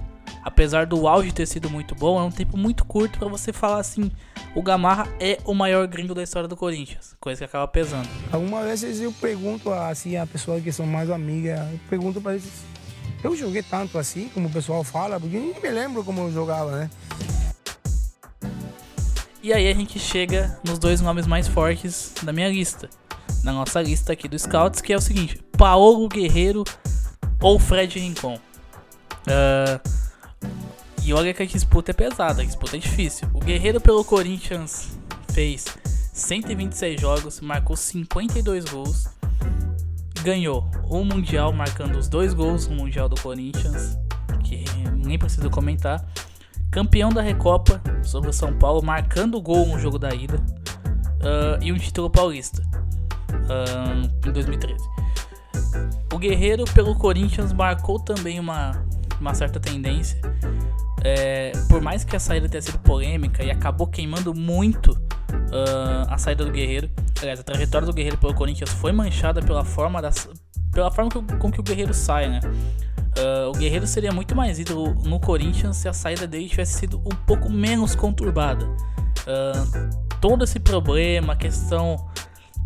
apesar 0.44 0.86
do 0.86 1.08
auge 1.08 1.32
ter 1.32 1.46
sido 1.46 1.70
muito 1.70 1.96
bom, 1.96 2.20
é 2.20 2.24
um 2.24 2.32
tempo 2.32 2.58
muito 2.58 2.86
curto 2.86 3.20
para 3.20 3.28
você 3.28 3.54
falar 3.54 3.80
assim: 3.80 4.12
o 4.56 4.62
Gamarra 4.62 5.08
é 5.20 5.38
o 5.46 5.54
maior 5.54 5.88
gringo 5.88 6.14
da 6.14 6.24
história 6.24 6.48
do 6.48 6.58
Corinthians, 6.58 7.16
coisa 7.20 7.40
que 7.40 7.46
acaba 7.46 7.68
pesando. 7.68 8.08
Algumas 8.32 8.66
vezes 8.66 9.02
eu 9.02 9.12
pergunto 9.14 9.72
assim 9.72 10.18
a 10.18 10.26
pessoas 10.26 10.64
que 10.64 10.72
são 10.72 10.86
mais 10.86 11.10
amigas, 11.10 11.60
eu 11.72 11.80
pergunto 11.90 12.22
para 12.22 12.34
eles: 12.34 12.64
eu 13.24 13.36
joguei 13.36 13.64
tanto 13.64 13.98
assim 13.98 14.30
como 14.30 14.48
o 14.48 14.52
pessoal 14.52 14.84
fala, 14.84 15.20
porque 15.20 15.38
nem 15.38 15.60
me 15.60 15.70
lembro 15.70 16.04
como 16.04 16.22
eu 16.22 16.32
jogava, 16.32 16.72
né? 16.72 16.90
E 19.44 19.52
aí 19.52 19.68
a 19.68 19.74
gente 19.74 19.98
chega 19.98 20.60
nos 20.64 20.78
dois 20.78 21.02
nomes 21.02 21.26
mais 21.26 21.48
fortes 21.48 22.14
da 22.22 22.32
minha 22.32 22.50
lista. 22.50 22.90
Na 23.44 23.52
nossa 23.52 23.82
lista 23.82 24.14
aqui 24.14 24.28
do 24.28 24.38
Scouts, 24.38 24.82
que 24.82 24.94
é 24.94 24.98
o 24.98 25.02
seguinte: 25.02 25.42
Paulo 25.58 26.08
Guerreiro 26.08 26.64
ou 27.42 27.58
Fred 27.58 28.00
Rincon. 28.00 28.36
Uh, 28.36 29.90
e 31.04 31.14
olha 31.14 31.34
que 31.34 31.42
a 31.42 31.46
disputa 31.46 31.90
é 31.90 31.94
pesada, 31.94 32.44
a 32.44 32.46
disputa 32.46 32.78
é 32.78 32.80
difícil. 32.80 33.28
O 33.34 33.40
Guerreiro 33.40 33.82
pelo 33.82 34.06
Corinthians 34.06 34.90
fez 35.34 35.66
126 36.14 37.02
jogos, 37.02 37.42
marcou 37.42 37.76
52 37.76 38.66
gols, 38.66 39.08
ganhou 40.22 40.70
o 40.86 41.04
Mundial 41.04 41.52
marcando 41.52 41.98
os 41.98 42.08
dois 42.08 42.34
gols 42.34 42.68
no 42.68 42.76
Mundial 42.76 43.10
do 43.10 43.20
Corinthians, 43.20 43.98
que 44.44 44.64
nem 44.96 45.18
preciso 45.18 45.50
comentar. 45.50 46.06
Campeão 46.72 47.10
da 47.10 47.22
Recopa 47.22 47.82
sobre 48.04 48.30
o 48.30 48.34
São 48.34 48.54
Paulo, 48.54 48.82
marcando 48.82 49.36
o 49.38 49.42
gol 49.42 49.66
no 49.68 49.78
jogo 49.78 50.00
da 50.00 50.14
ida. 50.14 50.38
Uh, 50.38 51.62
e 51.62 51.72
um 51.72 51.78
título 51.78 52.10
paulista 52.10 52.64
uh, 53.32 54.28
em 54.28 54.32
2013. 54.32 54.84
O 56.14 56.18
Guerreiro 56.18 56.66
pelo 56.74 56.96
Corinthians 56.96 57.54
marcou 57.54 58.00
também 58.00 58.40
uma, 58.40 58.72
uma 59.20 59.34
certa 59.34 59.60
tendência. 59.60 60.20
É, 61.04 61.52
por 61.68 61.82
mais 61.82 62.04
que 62.04 62.16
a 62.16 62.20
saída 62.20 62.48
tenha 62.48 62.62
sido 62.62 62.80
polêmica 62.80 63.44
e 63.44 63.50
acabou 63.50 63.88
queimando 63.88 64.34
muito 64.34 64.92
uh, 64.92 66.08
a 66.08 66.18
saída 66.18 66.46
do 66.46 66.52
Guerreiro, 66.52 66.90
aliás, 67.22 67.40
a 67.40 67.44
trajetória 67.44 67.86
do 67.86 67.94
Guerreiro 67.94 68.18
pelo 68.18 68.34
Corinthians 68.34 68.70
foi 68.72 68.92
manchada 68.92 69.42
pela 69.42 69.64
forma, 69.64 70.02
das, 70.02 70.28
pela 70.72 70.92
forma 70.92 71.10
que, 71.10 71.36
com 71.38 71.52
que 71.52 71.60
o 71.60 71.64
Guerreiro 71.64 71.94
sai, 71.94 72.30
né? 72.30 72.40
Uh, 73.18 73.50
o 73.50 73.52
Guerreiro 73.54 73.86
seria 73.86 74.12
muito 74.12 74.36
mais 74.36 74.58
ídolo 74.58 74.94
no 75.04 75.20
Corinthians 75.20 75.78
se 75.78 75.88
a 75.88 75.94
saída 75.94 76.26
dele 76.26 76.48
tivesse 76.48 76.80
sido 76.80 77.00
um 77.00 77.16
pouco 77.28 77.50
menos 77.50 77.94
conturbada. 77.94 78.66
Uh, 78.66 79.90
todo 80.22 80.44
esse 80.44 80.60
problema, 80.60 81.34
a 81.34 81.36
questão 81.36 82.10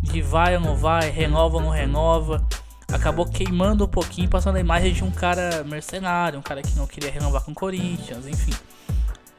de 0.02 0.22
vai 0.22 0.54
ou 0.54 0.60
não 0.60 0.76
vai, 0.76 1.10
renova 1.10 1.56
ou 1.56 1.62
não 1.62 1.70
renova, 1.70 2.46
acabou 2.92 3.26
queimando 3.26 3.84
um 3.84 3.88
pouquinho, 3.88 4.28
passando 4.28 4.56
a 4.56 4.60
imagem 4.60 4.92
de 4.92 5.02
um 5.02 5.10
cara 5.10 5.64
mercenário, 5.64 6.38
um 6.38 6.42
cara 6.42 6.62
que 6.62 6.76
não 6.76 6.86
queria 6.86 7.10
renovar 7.10 7.42
com 7.42 7.50
o 7.50 7.54
Corinthians, 7.54 8.26
enfim. 8.26 8.52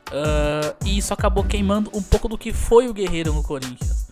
Uh, 0.09 0.75
e 0.85 0.97
isso 0.97 1.13
acabou 1.13 1.43
queimando 1.43 1.89
um 1.93 2.01
pouco 2.01 2.27
do 2.27 2.37
que 2.37 2.51
foi 2.51 2.87
o 2.87 2.93
Guerreiro 2.93 3.33
no 3.33 3.43
Corinthians. 3.43 4.06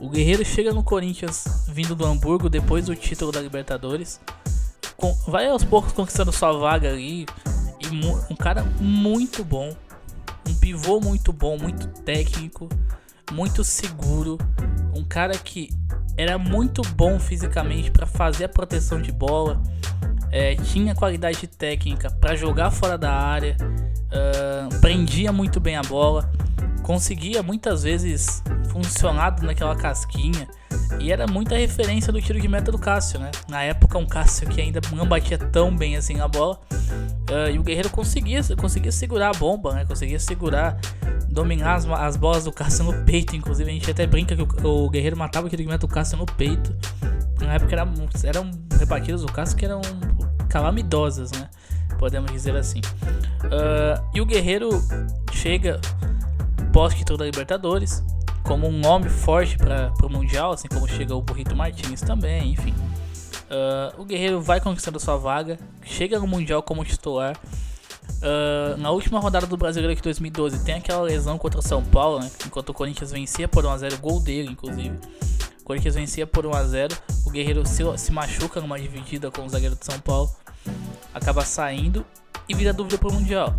O 0.00 0.08
Guerreiro 0.08 0.44
chega 0.44 0.72
no 0.72 0.82
Corinthians 0.82 1.66
vindo 1.68 1.94
do 1.94 2.04
Hamburgo 2.04 2.48
depois 2.48 2.86
do 2.86 2.94
título 2.94 3.32
da 3.32 3.40
Libertadores 3.40 4.20
com, 4.98 5.12
vai 5.28 5.46
aos 5.48 5.64
poucos 5.64 5.92
conquistando 5.92 6.32
sua 6.32 6.52
vaga 6.52 6.90
ali. 6.90 7.24
E 7.80 7.86
um 8.30 8.36
cara 8.36 8.64
muito 8.80 9.44
bom. 9.44 9.74
Um 10.46 10.54
pivô 10.54 11.00
muito 11.00 11.32
bom, 11.32 11.56
muito 11.56 11.86
técnico, 12.02 12.68
muito 13.32 13.62
seguro. 13.62 14.36
Um 14.94 15.04
cara 15.04 15.38
que 15.38 15.70
era 16.16 16.36
muito 16.36 16.82
bom 16.82 17.20
fisicamente 17.20 17.90
para 17.90 18.06
fazer 18.06 18.44
a 18.44 18.48
proteção 18.48 19.00
de 19.00 19.12
bola. 19.12 19.62
É, 20.30 20.54
tinha 20.56 20.94
qualidade 20.94 21.46
técnica 21.46 22.10
para 22.10 22.36
jogar 22.36 22.70
fora 22.70 22.98
da 22.98 23.12
área. 23.12 23.56
Uh, 24.08 24.80
prendia 24.80 25.32
muito 25.32 25.60
bem 25.60 25.76
a 25.76 25.82
bola. 25.82 26.30
Conseguia 26.82 27.42
muitas 27.42 27.82
vezes 27.82 28.42
funcionar 28.70 29.42
naquela 29.42 29.74
casquinha. 29.74 30.48
E 31.00 31.12
era 31.12 31.26
muita 31.26 31.56
referência 31.56 32.12
do 32.12 32.20
tiro 32.20 32.40
de 32.40 32.48
meta 32.48 32.72
do 32.72 32.78
Cássio, 32.78 33.20
né? 33.20 33.30
Na 33.48 33.62
época, 33.62 33.98
um 33.98 34.06
Cássio 34.06 34.48
que 34.48 34.60
ainda 34.60 34.80
não 34.94 35.06
batia 35.06 35.38
tão 35.38 35.74
bem 35.74 35.96
assim 35.96 36.14
na 36.14 36.26
bola. 36.26 36.60
Uh, 37.30 37.50
e 37.52 37.58
o 37.58 37.62
Guerreiro 37.62 37.90
conseguia, 37.90 38.40
conseguia 38.56 38.90
segurar 38.90 39.28
a 39.28 39.38
bomba, 39.38 39.74
né? 39.74 39.84
Conseguia 39.84 40.18
segurar, 40.18 40.78
dominar 41.28 41.74
as, 41.74 41.86
as 41.86 42.16
bolas 42.16 42.44
do 42.44 42.52
Cássio 42.52 42.84
no 42.84 43.04
peito. 43.04 43.36
Inclusive, 43.36 43.70
a 43.70 43.72
gente 43.72 43.90
até 43.90 44.06
brinca 44.06 44.34
que 44.34 44.42
o, 44.42 44.84
o 44.84 44.90
Guerreiro 44.90 45.16
matava 45.16 45.46
o 45.46 45.50
tiro 45.50 45.62
de 45.62 45.68
meta 45.68 45.86
do 45.86 45.88
Cássio 45.88 46.16
no 46.16 46.26
peito. 46.26 46.74
Na 47.40 47.54
época 47.54 47.72
era, 47.72 47.88
eram 48.24 48.50
rebatidas 48.78 49.22
do 49.22 49.32
Cássio 49.32 49.56
que 49.56 49.64
eram 49.64 49.80
calamidosas, 50.48 51.30
né? 51.32 51.48
Podemos 51.98 52.30
dizer 52.30 52.56
assim. 52.56 52.80
Uh, 53.44 54.02
e 54.14 54.20
o 54.20 54.26
Guerreiro 54.26 54.70
chega 55.32 55.80
pós-título 56.72 57.18
da 57.18 57.24
Libertadores 57.24 58.02
como 58.42 58.66
um 58.66 58.72
nome 58.72 59.08
forte 59.08 59.58
para 59.58 59.92
o 60.02 60.08
Mundial, 60.08 60.52
assim 60.52 60.68
como 60.68 60.88
chega 60.88 61.14
o 61.14 61.20
Burrito 61.20 61.54
Martins 61.54 62.00
também, 62.00 62.52
enfim. 62.52 62.74
Uh, 63.50 64.00
o 64.00 64.04
Guerreiro 64.04 64.40
vai 64.40 64.60
conquistando 64.60 64.98
sua 64.98 65.16
vaga, 65.16 65.58
chega 65.84 66.18
no 66.18 66.26
Mundial 66.26 66.62
como 66.62 66.84
titular. 66.84 67.36
Uh, 68.18 68.76
na 68.78 68.90
última 68.90 69.20
rodada 69.20 69.46
do 69.46 69.56
Brasileiro 69.56 69.94
de 69.94 70.02
2012 70.02 70.64
tem 70.64 70.76
aquela 70.76 71.02
lesão 71.02 71.36
contra 71.38 71.60
o 71.60 71.62
São 71.62 71.84
Paulo, 71.84 72.20
né? 72.20 72.30
enquanto 72.46 72.70
o 72.70 72.74
Corinthians 72.74 73.12
vencia 73.12 73.46
por 73.46 73.64
1x0, 73.64 74.00
gol 74.00 74.18
dele 74.18 74.50
inclusive. 74.50 74.98
Corinthians 75.68 75.94
vencia 75.94 76.26
por 76.26 76.44
1x0, 76.44 76.98
o 77.24 77.30
Guerreiro 77.30 77.64
se, 77.64 77.84
se 77.96 78.10
machuca 78.10 78.60
numa 78.60 78.80
dividida 78.80 79.30
com 79.30 79.44
o 79.44 79.48
zagueiro 79.48 79.76
de 79.76 79.84
São 79.84 80.00
Paulo, 80.00 80.28
acaba 81.14 81.44
saindo 81.44 82.04
e 82.48 82.54
vira 82.54 82.72
dúvida 82.72 82.98
para 82.98 83.08
o 83.08 83.12
Mundial 83.12 83.54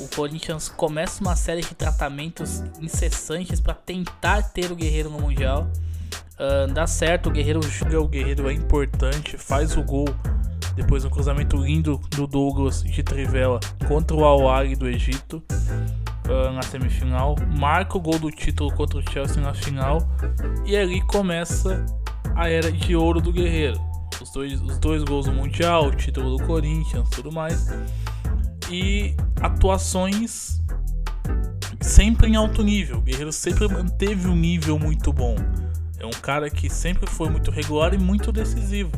o 0.00 0.08
Corinthians 0.08 0.68
começa 0.68 1.20
uma 1.20 1.36
série 1.36 1.60
de 1.60 1.74
tratamentos 1.74 2.62
incessantes 2.80 3.60
para 3.60 3.74
tentar 3.74 4.42
ter 4.50 4.72
o 4.72 4.76
Guerreiro 4.76 5.10
no 5.10 5.20
Mundial. 5.20 5.70
Uh, 6.38 6.72
dá 6.72 6.86
certo, 6.86 7.28
o 7.28 7.32
Guerreiro 7.32 7.60
o 7.60 8.08
Guerreiro 8.08 8.48
é 8.48 8.52
importante, 8.54 9.36
faz 9.36 9.76
o 9.76 9.82
gol. 9.82 10.08
Depois 10.74 11.04
um 11.04 11.10
cruzamento 11.10 11.56
lindo 11.56 12.00
do 12.10 12.26
Douglas 12.26 12.82
de 12.82 13.02
Trivela 13.02 13.60
contra 13.86 14.16
o 14.16 14.24
Al 14.24 14.66
do 14.76 14.88
Egito 14.88 15.42
uh, 16.30 16.52
na 16.52 16.62
semifinal. 16.62 17.34
Marca 17.58 17.98
o 17.98 18.00
gol 18.00 18.18
do 18.18 18.30
título 18.30 18.72
contra 18.74 18.98
o 18.98 19.10
Chelsea 19.10 19.42
na 19.42 19.52
final. 19.52 19.98
E 20.64 20.76
ali 20.76 21.00
começa 21.02 21.84
a 22.34 22.48
era 22.48 22.70
de 22.70 22.94
ouro 22.94 23.20
do 23.20 23.32
Guerreiro. 23.32 23.80
Os 24.20 24.30
dois, 24.30 24.60
os 24.60 24.78
dois 24.78 25.02
gols 25.02 25.26
do 25.26 25.32
Mundial, 25.32 25.86
o 25.86 25.94
título 25.94 26.36
do 26.36 26.46
Corinthians, 26.46 27.08
tudo 27.10 27.32
mais 27.32 27.68
e 28.70 29.14
atuações 29.40 30.62
sempre 31.80 32.28
em 32.28 32.36
alto 32.36 32.62
nível. 32.62 32.98
O 32.98 33.02
Guerreiro 33.02 33.32
sempre 33.32 33.68
manteve 33.68 34.28
um 34.28 34.36
nível 34.36 34.78
muito 34.78 35.12
bom. 35.12 35.34
É 35.98 36.06
um 36.06 36.10
cara 36.10 36.48
que 36.48 36.70
sempre 36.70 37.08
foi 37.10 37.28
muito 37.28 37.50
regular 37.50 37.92
e 37.92 37.98
muito 37.98 38.32
decisivo. 38.32 38.92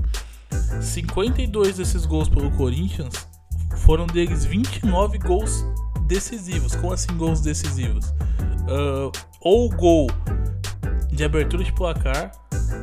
52 0.81 1.79
desses 1.79 2.05
gols 2.05 2.29
pelo 2.29 2.51
Corinthians 2.53 3.27
foram 3.79 4.07
deles 4.07 4.45
29 4.45 5.19
gols 5.19 5.65
decisivos. 6.13 6.75
Como 6.77 6.93
assim 6.93 7.17
gols 7.17 7.41
decisivos? 7.41 8.07
Uh, 8.69 9.11
ou 9.41 9.69
gol 9.71 10.09
de 11.11 11.25
abertura 11.25 11.65
de 11.65 11.73
placar 11.73 12.33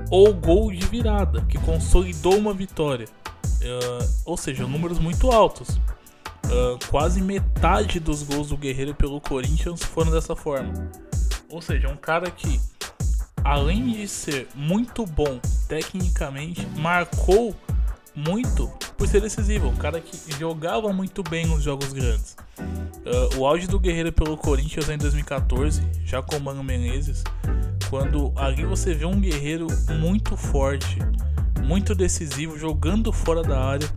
ou 0.09 0.33
gol 0.33 0.71
de 0.71 0.85
virada, 0.87 1.41
que 1.41 1.57
consolidou 1.59 2.37
uma 2.37 2.53
vitória. 2.53 3.07
Uh, 3.61 4.09
ou 4.25 4.35
seja, 4.37 4.65
números 4.65 4.97
muito 4.97 5.31
altos. 5.31 5.79
Uh, 6.45 6.79
quase 6.89 7.21
metade 7.21 7.99
dos 7.99 8.23
gols 8.23 8.49
do 8.49 8.57
Guerreiro 8.57 8.95
pelo 8.95 9.21
Corinthians 9.21 9.83
foram 9.83 10.11
dessa 10.11 10.35
forma. 10.35 10.73
Ou 11.49 11.61
seja, 11.61 11.87
um 11.87 11.97
cara 11.97 12.31
que, 12.31 12.59
além 13.43 13.91
de 13.91 14.07
ser 14.07 14.47
muito 14.55 15.05
bom 15.05 15.39
tecnicamente, 15.67 16.65
marcou 16.77 17.55
muito 18.27 18.67
por 18.97 19.07
ser 19.07 19.21
decisivo. 19.21 19.67
Um 19.67 19.75
cara 19.75 19.99
que 19.99 20.17
jogava 20.37 20.91
muito 20.91 21.23
bem 21.23 21.45
nos 21.45 21.63
jogos 21.63 21.93
grandes. 21.93 22.35
Uh, 22.59 23.37
o 23.37 23.47
auge 23.47 23.67
do 23.67 23.79
Guerreiro 23.79 24.11
pelo 24.11 24.37
Corinthians 24.37 24.89
é 24.89 24.95
em 24.95 24.97
2014, 24.97 25.81
já 26.05 26.21
com 26.21 26.37
o 26.37 26.41
Mano 26.41 26.63
Menezes, 26.63 27.23
quando 27.89 28.31
ali 28.35 28.65
você 28.65 28.93
vê 28.93 29.05
um 29.05 29.19
Guerreiro 29.19 29.67
muito 29.99 30.35
forte, 30.35 30.99
muito 31.65 31.95
decisivo, 31.95 32.57
jogando 32.57 33.11
fora 33.11 33.41
da 33.41 33.59
área 33.59 33.89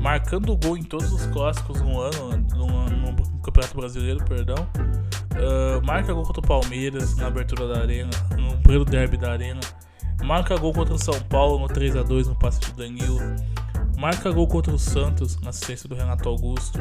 marcando 0.00 0.56
gol 0.56 0.76
em 0.76 0.82
todos 0.82 1.12
os 1.12 1.26
clássicos 1.26 1.80
no 1.80 2.00
ano, 2.00 2.46
no, 2.54 2.66
no, 2.66 3.12
no 3.12 3.38
Campeonato 3.42 3.76
Brasileiro, 3.76 4.24
perdão. 4.24 4.56
Uh, 4.56 5.84
marca 5.84 6.12
gol 6.12 6.24
contra 6.24 6.40
o 6.40 6.46
Palmeiras 6.46 7.16
na 7.16 7.26
abertura 7.26 7.68
da 7.68 7.80
arena, 7.80 8.10
no 8.36 8.56
primeiro 8.58 8.84
derby 8.84 9.16
da 9.16 9.32
arena. 9.32 9.60
Marca 10.24 10.56
gol 10.56 10.72
contra 10.72 10.94
o 10.94 10.98
São 10.98 11.18
Paulo 11.22 11.58
no 11.58 11.68
3 11.68 11.96
a 11.96 12.02
2 12.02 12.28
no 12.28 12.36
passe 12.36 12.60
de 12.60 12.72
Danilo. 12.72 13.20
Marca 13.98 14.30
gol 14.30 14.46
contra 14.46 14.72
o 14.72 14.78
Santos 14.78 15.38
na 15.40 15.50
assistência 15.50 15.88
do 15.88 15.94
Renato 15.94 16.28
Augusto. 16.28 16.78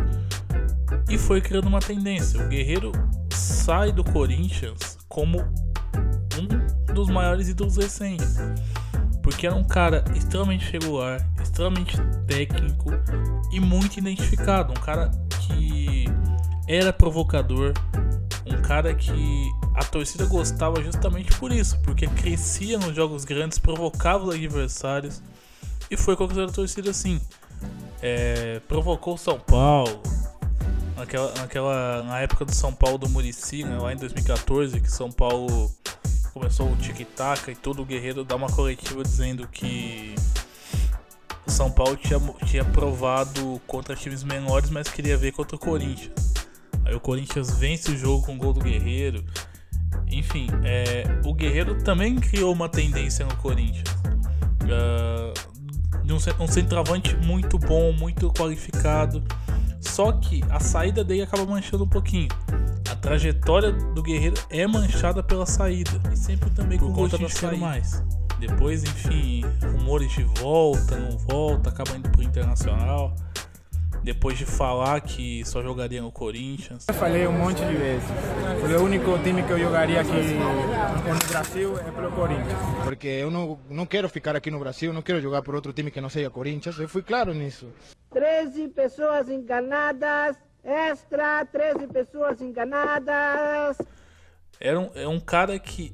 E 1.10 1.18
foi 1.18 1.42
criando 1.42 1.68
uma 1.68 1.80
tendência. 1.80 2.44
O 2.44 2.48
Guerreiro 2.48 2.92
sai 3.34 3.92
do 3.92 4.04
Corinthians 4.04 4.98
como 5.08 5.40
um 5.40 6.94
dos 6.94 7.10
maiores 7.10 7.50
ídolos 7.50 7.78
recentes. 7.78 8.38
Porque 9.22 9.46
era 9.46 9.56
um 9.56 9.64
cara 9.64 10.04
extremamente 10.16 10.72
regular, 10.72 11.28
extremamente 11.42 11.98
técnico 12.26 12.90
e 13.52 13.60
muito 13.60 13.98
identificado. 13.98 14.72
Um 14.72 14.82
cara 14.82 15.12
que 15.42 16.06
era 16.68 16.94
provocador, 16.94 17.74
um 18.46 18.62
cara 18.62 18.94
que 18.94 19.50
a 19.80 19.84
torcida 19.84 20.26
gostava 20.26 20.84
justamente 20.84 21.36
por 21.38 21.54
isso, 21.54 21.80
porque 21.80 22.06
crescia 22.06 22.78
nos 22.78 22.94
jogos 22.94 23.24
grandes, 23.24 23.58
provocava 23.58 24.26
os 24.26 24.36
adversários 24.36 25.22
e 25.90 25.96
foi 25.96 26.18
conquistando 26.18 26.52
a 26.52 26.54
torcida 26.54 26.90
assim. 26.90 27.20
É, 28.02 28.60
provocou 28.68 29.18
São 29.18 29.40
Paulo 29.40 30.02
naquela, 30.98 31.34
naquela, 31.36 32.04
na 32.04 32.20
época 32.20 32.44
do 32.44 32.54
São 32.54 32.74
Paulo 32.74 32.98
do 32.98 33.10
Murici, 33.10 33.64
né, 33.64 33.78
lá 33.78 33.94
em 33.94 33.96
2014, 33.96 34.82
que 34.82 34.92
São 34.92 35.10
Paulo 35.10 35.72
começou 36.34 36.70
o 36.70 36.76
tic-tac 36.76 37.50
e 37.50 37.56
tudo, 37.56 37.82
o 37.82 37.86
Guerreiro 37.86 38.26
dá 38.26 38.36
uma 38.36 38.52
coletiva 38.52 39.02
dizendo 39.02 39.48
que 39.48 40.14
o 41.48 41.52
São 41.52 41.72
Paulo 41.72 41.96
tinha, 41.96 42.20
tinha 42.46 42.66
provado 42.66 43.62
contra 43.66 43.96
times 43.96 44.24
menores, 44.24 44.70
mas 44.70 44.90
queria 44.90 45.18
ver 45.18 45.32
contra 45.32 45.56
o 45.56 45.60
Corinthians. 45.60 46.34
Aí 46.84 46.94
o 46.94 47.00
Corinthians 47.00 47.58
vence 47.58 47.92
o 47.92 47.98
jogo 47.98 48.26
com 48.26 48.36
o 48.36 48.38
gol 48.38 48.52
do 48.52 48.60
Guerreiro. 48.60 49.24
Enfim, 50.12 50.48
é, 50.64 51.04
o 51.26 51.34
Guerreiro 51.34 51.76
também 51.84 52.16
criou 52.16 52.54
uma 52.54 52.68
tendência 52.68 53.26
no 53.26 53.36
Corinthians. 53.38 53.90
Uh, 54.64 55.60
de 56.04 56.14
um, 56.14 56.44
um 56.44 56.48
centroavante 56.48 57.16
muito 57.18 57.58
bom, 57.58 57.92
muito 57.94 58.32
qualificado. 58.32 59.24
Só 59.80 60.12
que 60.12 60.44
a 60.50 60.60
saída 60.60 61.04
dele 61.04 61.22
acaba 61.22 61.46
manchando 61.46 61.84
um 61.84 61.88
pouquinho. 61.88 62.28
A 62.90 62.96
trajetória 62.96 63.72
do 63.72 64.02
Guerreiro 64.02 64.36
é 64.50 64.66
manchada 64.66 65.22
pela 65.24 65.46
saída. 65.46 65.92
E 66.12 66.18
sempre 66.18 66.50
também 66.50 66.78
Por 66.78 66.88
com 66.88 66.94
conta 66.94 67.18
da 67.18 67.30
saída. 67.30 67.58
mais. 67.58 68.04
Depois, 68.40 68.84
enfim, 68.84 69.44
rumores 69.78 70.12
de 70.14 70.24
volta, 70.24 70.98
não 70.98 71.18
volta, 71.18 71.70
acaba 71.70 71.96
indo 71.96 72.10
pro 72.10 72.24
Internacional. 72.24 73.14
Depois 74.04 74.38
de 74.38 74.46
falar 74.46 75.02
que 75.02 75.44
só 75.46 75.62
jogaria 75.62 76.02
no 76.02 76.12
Corinthians. 76.12 76.86
Eu 76.88 76.94
falei 76.94 77.28
um 77.28 77.32
monte 77.32 77.64
de 77.66 77.76
vezes. 77.76 78.08
O 78.80 78.84
único 78.84 79.18
time 79.20 79.44
que 79.44 79.52
eu 79.52 79.60
jogaria 79.60 80.02
aqui 80.02 80.12
no 80.12 81.28
Brasil 81.28 81.78
é 81.80 81.92
pelo 81.92 82.12
Corinthians. 82.12 82.60
Porque 82.84 83.08
eu 83.08 83.30
não, 83.30 83.60
não 83.70 83.86
quero 83.86 84.08
ficar 84.08 84.36
aqui 84.36 84.50
no 84.50 84.60
Brasil, 84.60 84.94
não 84.94 85.02
quero 85.02 85.22
jogar 85.22 85.42
por 85.42 85.54
outro 85.54 85.74
time 85.74 85.92
que 85.92 86.00
não 86.00 86.10
seja 86.10 86.30
Corinthians. 86.30 86.80
Eu 86.80 86.88
fui 86.88 87.02
claro 87.02 87.34
nisso. 87.34 87.68
13 88.12 88.70
pessoas 88.70 89.30
enganadas, 89.30 90.38
extra, 90.64 91.46
13 91.46 91.88
pessoas 91.88 92.42
enganadas. 92.42 93.78
Era 94.60 94.80
um, 94.80 94.90
é 94.96 95.08
um 95.08 95.20
cara 95.20 95.58
que 95.60 95.94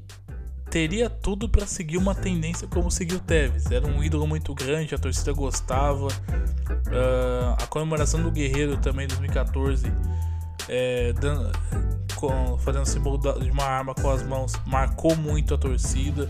teria 0.75 1.09
tudo 1.09 1.47
para 1.47 1.65
seguir 1.65 1.95
uma 1.95 2.13
tendência 2.13 2.67
como 2.67 2.91
seguiu 2.91 3.17
Tevez. 3.17 3.71
Era 3.71 3.87
um 3.87 4.03
ídolo 4.03 4.27
muito 4.27 4.53
grande, 4.53 4.93
a 4.93 4.97
torcida 4.97 5.31
gostava. 5.31 6.07
Uh, 6.07 7.55
a 7.57 7.65
comemoração 7.67 8.21
do 8.21 8.29
Guerreiro 8.29 8.75
também, 8.75 9.07
2014, 9.07 9.89
é, 10.67 11.13
dando, 11.13 11.49
com, 12.15 12.57
fazendo 12.57 12.85
símbolo 12.85 13.17
de 13.39 13.49
uma 13.49 13.63
arma 13.63 13.95
com 13.95 14.09
as 14.09 14.21
mãos, 14.21 14.51
marcou 14.65 15.15
muito 15.15 15.53
a 15.53 15.57
torcida. 15.57 16.29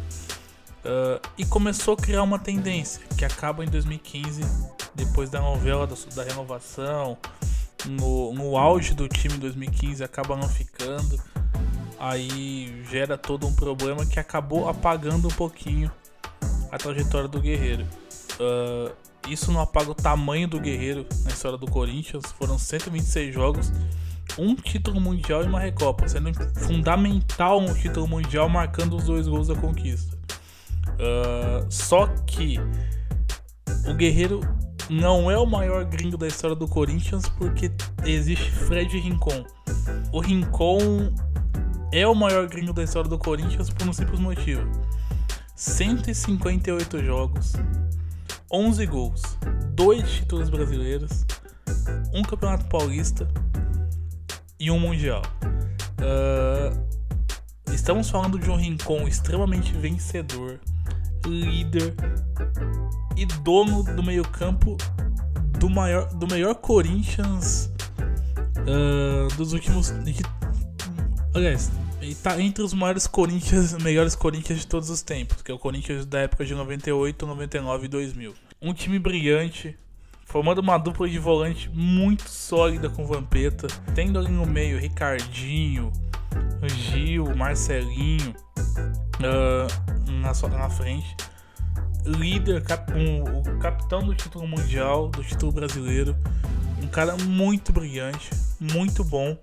Uh, 0.86 1.20
e 1.40 1.44
começou 1.44 1.96
a 1.96 1.98
criar 1.98 2.22
uma 2.22 2.38
tendência 2.38 3.02
que 3.18 3.26
acaba 3.26 3.66
em 3.66 3.68
2015, 3.68 4.44
depois 4.94 5.32
da 5.32 5.42
novela 5.42 5.88
da, 5.88 5.96
da 6.14 6.24
renovação. 6.24 7.18
No, 7.84 8.32
no 8.32 8.58
auge 8.58 8.94
do 8.94 9.08
time 9.08 9.34
em 9.34 9.40
2015, 9.40 10.04
acaba 10.04 10.36
não 10.36 10.48
ficando 10.48 11.20
aí 12.06 12.84
gera 12.90 13.18
todo 13.18 13.48
um 13.48 13.54
problema 13.54 14.06
que 14.06 14.20
acabou 14.20 14.70
apagando 14.70 15.28
um 15.28 15.32
pouquinho 15.32 15.92
a 16.72 16.78
trajetória 16.78 17.28
do 17.28 17.40
Guerreiro. 17.40 17.84
Uh, 18.40 18.94
isso 19.28 19.52
não 19.52 19.60
apaga 19.60 19.90
o 19.90 19.96
tamanho 19.96 20.48
do 20.48 20.60
Guerreiro 20.60 21.08
na 21.24 21.32
história 21.32 21.58
do 21.58 21.66
Corinthians. 21.66 22.26
Foram 22.38 22.60
126 22.60 23.34
jogos, 23.34 23.74
um 24.38 24.54
título 24.56 25.02
mundial 25.02 25.44
e 25.44 25.48
uma 25.48 25.60
Recopa, 25.60 26.08
sendo 26.08 26.32
fundamental 26.60 27.60
um 27.60 27.74
título 27.74 28.08
mundial, 28.08 28.48
marcando 28.50 28.98
os 28.98 29.06
dois 29.06 29.28
gols 29.28 29.48
da 29.48 29.56
conquista. 29.56 30.16
Uh, 30.90 31.66
só 31.70 32.06
que 32.28 32.60
o 33.88 33.96
Guerreiro 33.96 34.42
não 34.92 35.32
é 35.32 35.38
o 35.40 35.46
maior 35.48 35.84
gringo 35.86 36.18
da 36.18 36.28
história 36.28 36.56
do 36.56 36.68
Corinthians 36.68 37.28
porque 37.30 37.72
existe 38.04 38.52
Fred 38.52 38.96
Rincon. 39.00 39.44
O 40.12 40.20
Rincon 40.20 41.12
é 41.92 42.08
o 42.08 42.16
maior 42.16 42.48
gringo 42.48 42.74
da 42.74 42.84
história 42.84 43.10
do 43.10 43.18
Corinthians 43.18 43.70
por 43.70 43.88
um 43.88 43.94
simples 43.94 44.20
motivo: 44.20 44.62
158 45.56 47.04
jogos, 47.04 47.54
11 48.52 48.86
gols, 48.86 49.22
2 49.72 50.12
títulos 50.12 50.50
brasileiros, 50.50 51.26
um 52.14 52.22
campeonato 52.22 52.66
paulista 52.66 53.28
e 54.60 54.70
um 54.72 54.80
mundial. 54.80 55.22
Uh, 56.00 56.86
estamos 57.74 58.10
falando 58.10 58.38
de 58.40 58.50
um 58.50 58.56
Rincon 58.56 59.08
extremamente 59.08 59.74
vencedor, 59.74 60.60
líder 61.26 61.96
e 63.16 63.26
dono 63.26 63.84
do 63.84 64.04
meio-campo 64.04 64.78
do 65.58 65.70
maior 65.70 66.14
do 66.14 66.28
melhor 66.28 66.56
Corinthians 66.56 67.72
uh, 68.60 69.34
dos 69.36 69.54
últimos 69.54 69.90
aliás 71.36 71.70
ele 72.02 72.16
tá 72.16 72.40
entre 72.40 72.64
os 72.64 72.74
maiores 72.74 73.08
Corinthians, 73.08 73.74
melhores 73.82 74.16
Corinthians 74.16 74.60
de 74.60 74.68
todos 74.68 74.90
os 74.90 75.02
tempos, 75.02 75.42
que 75.42 75.52
é 75.52 75.54
o 75.54 75.60
Corinthians 75.60 76.06
da 76.06 76.20
época 76.20 76.46
de 76.46 76.54
98, 76.54 77.26
99 77.26 77.86
e 77.86 77.88
2000. 77.88 78.34
Um 78.62 78.74
time 78.74 79.00
brilhante, 79.00 79.76
formando 80.26 80.60
uma 80.60 80.78
dupla 80.78 81.10
de 81.10 81.18
volante 81.18 81.70
muito 81.74 82.30
sólida 82.30 82.90
com 82.90 83.06
Vampeta, 83.06 83.68
tendo 83.96 84.20
ali 84.20 84.32
no 84.32 84.46
meio 84.46 84.80
Ricardinho, 84.80 85.92
Gil, 86.68 87.36
Marcelinho 87.36 88.36
uh, 89.20 90.12
na, 90.12 90.58
na 90.58 90.70
frente. 90.70 91.16
Líder, 92.06 92.62
cap, 92.64 92.94
um, 92.94 93.24
o 93.40 93.58
capitão 93.58 94.02
do 94.02 94.14
título 94.14 94.48
mundial, 94.48 95.08
do 95.10 95.24
título 95.24 95.52
brasileiro. 95.52 96.16
Um 96.84 96.88
cara 96.88 97.18
muito 97.18 97.74
brilhante, 97.74 98.30
muito 98.60 99.04
bom 99.04 99.36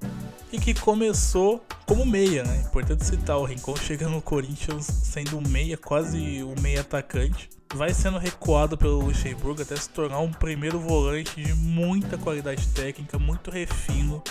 e 0.53 0.59
que 0.59 0.75
começou 0.75 1.65
como 1.87 2.05
meia, 2.05 2.45
né? 2.45 2.63
Importante 2.67 3.05
citar, 3.05 3.39
o 3.39 3.45
Rincon 3.45 3.75
chega 3.77 4.07
no 4.09 4.21
Corinthians 4.21 4.85
sendo 4.85 5.39
um 5.39 5.49
meia, 5.49 5.77
quase 5.79 6.45
um 6.45 6.55
meia 6.61 6.83
atacante. 6.83 7.49
Vai 7.75 7.95
sendo 7.95 8.19
recuado 8.19 8.77
pelo 8.77 9.01
Luxemburgo 9.01 9.63
até 9.63 9.75
se 9.75 9.89
tornar 9.89 10.19
um 10.19 10.31
primeiro 10.31 10.79
volante 10.79 11.43
de 11.43 11.55
muita 11.55 12.19
qualidade 12.19 12.67
técnica, 12.69 13.19
muito 13.19 13.51
refino. 13.51 14.23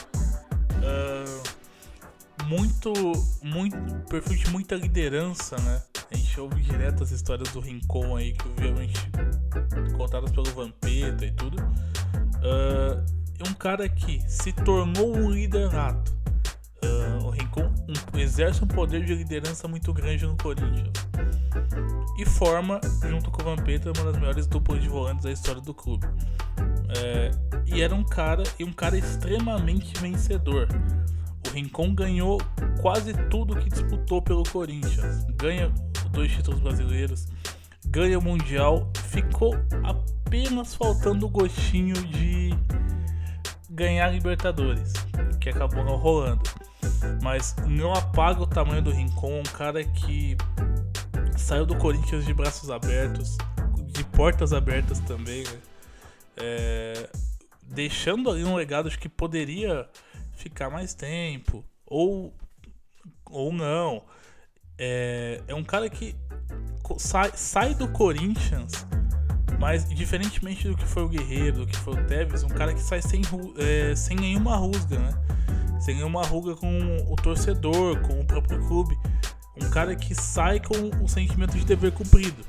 Uh, 0.78 1.62
muito, 2.46 2.94
muito, 3.42 3.78
perfil 4.10 4.38
de 4.38 4.50
muita 4.50 4.76
liderança, 4.76 5.56
né? 5.58 5.82
A 6.12 6.16
gente 6.16 6.40
ouve 6.40 6.62
direto 6.62 7.04
as 7.04 7.12
histórias 7.12 7.50
do 7.50 7.60
Rincon 7.60 8.16
aí, 8.16 8.34
que 8.34 8.48
obviamente 8.48 9.00
contadas 9.98 10.32
pelo 10.32 10.52
Vampeta 10.52 11.26
e 11.26 11.32
tudo. 11.32 11.58
Uh, 11.58 13.21
um 13.44 13.54
cara 13.54 13.88
que 13.88 14.22
se 14.28 14.52
tornou 14.52 15.16
um 15.16 15.30
líder 15.30 15.72
nato. 15.72 16.14
Uh, 16.84 17.26
o 17.26 17.30
Rincon 17.30 17.72
um, 17.88 18.18
exerce 18.18 18.64
um 18.64 18.68
poder 18.68 19.06
de 19.06 19.14
liderança 19.14 19.68
muito 19.68 19.94
grande 19.94 20.26
no 20.26 20.36
Corinthians. 20.38 20.92
E 22.18 22.26
forma, 22.26 22.80
junto 23.08 23.32
com 23.32 23.42
o 23.42 23.46
Vampeta, 23.46 23.92
uma 23.96 24.12
das 24.12 24.18
melhores 24.18 24.48
duplas 24.48 24.82
de 24.82 24.90
volantes 24.90 25.24
da 25.24 25.32
história 25.32 25.62
do 25.62 25.74
clube. 25.74 26.08
É, 26.98 27.32
e 27.68 27.82
era 27.82 27.96
um 27.96 28.04
cara 28.04 28.44
e 28.60 28.64
um 28.64 28.74
cara 28.74 28.98
extremamente 28.98 30.00
vencedor. 30.00 30.68
O 31.48 31.54
Rincon 31.54 31.94
ganhou 31.94 32.42
quase 32.82 33.14
tudo 33.30 33.56
que 33.56 33.70
disputou 33.70 34.22
pelo 34.22 34.44
Corinthians. 34.44 35.26
Ganha 35.36 35.72
dois 36.12 36.32
títulos 36.32 36.60
brasileiros, 36.60 37.28
ganha 37.88 38.20
o 38.20 38.22
Mundial, 38.22 38.92
ficou 39.10 39.56
apenas 39.84 40.76
faltando 40.76 41.26
o 41.26 41.30
gostinho 41.30 41.96
de 41.96 42.52
ganhar 43.82 44.06
a 44.06 44.12
Libertadores, 44.12 44.94
que 45.40 45.50
acabou 45.50 45.84
não 45.84 45.96
rolando. 45.96 46.44
Mas 47.24 47.56
não 47.68 47.92
apaga 47.94 48.42
o 48.44 48.46
tamanho 48.46 48.82
do 48.82 48.92
Rincon, 48.92 49.40
um 49.40 49.44
cara 49.44 49.84
que 49.84 50.38
saiu 51.36 51.66
do 51.66 51.76
Corinthians 51.76 52.24
de 52.24 52.34
braços 52.34 52.70
abertos, 52.70 53.38
de 53.88 54.04
portas 54.04 54.54
abertas 54.54 55.00
também, 55.00 55.44
né? 55.44 55.60
é, 56.38 57.10
deixando 57.64 58.30
ali 58.30 58.44
um 58.44 58.56
legado 58.56 58.88
que 58.92 59.10
poderia 59.10 59.90
ficar 60.36 60.70
mais 60.70 60.94
tempo, 60.94 61.66
ou, 61.84 62.32
ou 63.32 63.52
não. 63.52 64.04
É, 64.78 65.42
é 65.48 65.56
um 65.56 65.64
cara 65.64 65.90
que 65.90 66.16
sai, 67.00 67.32
sai 67.36 67.74
do 67.74 67.88
Corinthians 67.88 68.86
mas, 69.62 69.88
diferentemente 69.88 70.68
do 70.68 70.76
que 70.76 70.88
foi 70.88 71.04
o 71.04 71.08
Guerreiro, 71.08 71.60
do 71.60 71.68
que 71.68 71.78
foi 71.78 71.94
o 71.94 72.04
Tevez, 72.08 72.44
um 72.44 72.48
cara 72.48 72.74
que 72.74 72.82
sai 72.82 73.00
sem, 73.00 73.22
é, 73.60 73.96
sem 73.96 74.18
nenhuma 74.18 74.56
rusga, 74.56 74.98
né? 74.98 75.14
Sem 75.80 75.98
nenhuma 75.98 76.24
ruga 76.24 76.56
com 76.56 76.98
o 77.08 77.16
torcedor, 77.16 78.02
com 78.02 78.20
o 78.20 78.26
próprio 78.26 78.60
clube. 78.68 78.98
Um 79.56 79.70
cara 79.70 79.96
que 79.96 80.16
sai 80.16 80.60
com 80.60 80.90
o 81.04 81.08
sentimento 81.08 81.56
de 81.56 81.64
dever 81.64 81.92
cumprido. 81.92 82.44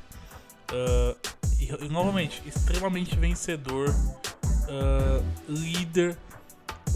Uh, 0.73 1.15
e, 1.61 1.89
novamente, 1.91 2.43
extremamente 2.47 3.15
vencedor, 3.15 3.91
uh, 3.91 5.25
líder, 5.47 6.17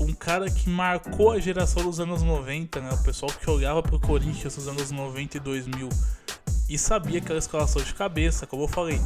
um 0.00 0.14
cara 0.14 0.50
que 0.50 0.70
marcou 0.70 1.32
a 1.32 1.38
geração 1.38 1.82
dos 1.82 2.00
anos 2.00 2.22
90, 2.22 2.80
né? 2.80 2.88
O 2.90 3.02
pessoal 3.02 3.30
que 3.30 3.50
olhava 3.50 3.82
pro 3.82 4.00
Corinthians 4.00 4.56
nos 4.56 4.66
anos 4.66 4.90
90 4.90 5.36
e 5.36 5.40
2000 5.40 5.90
e 6.70 6.78
sabia 6.78 7.18
aquela 7.18 7.38
escalação 7.38 7.82
de 7.82 7.92
cabeça, 7.92 8.46
como 8.46 8.62
eu 8.62 8.68
falei. 8.68 8.98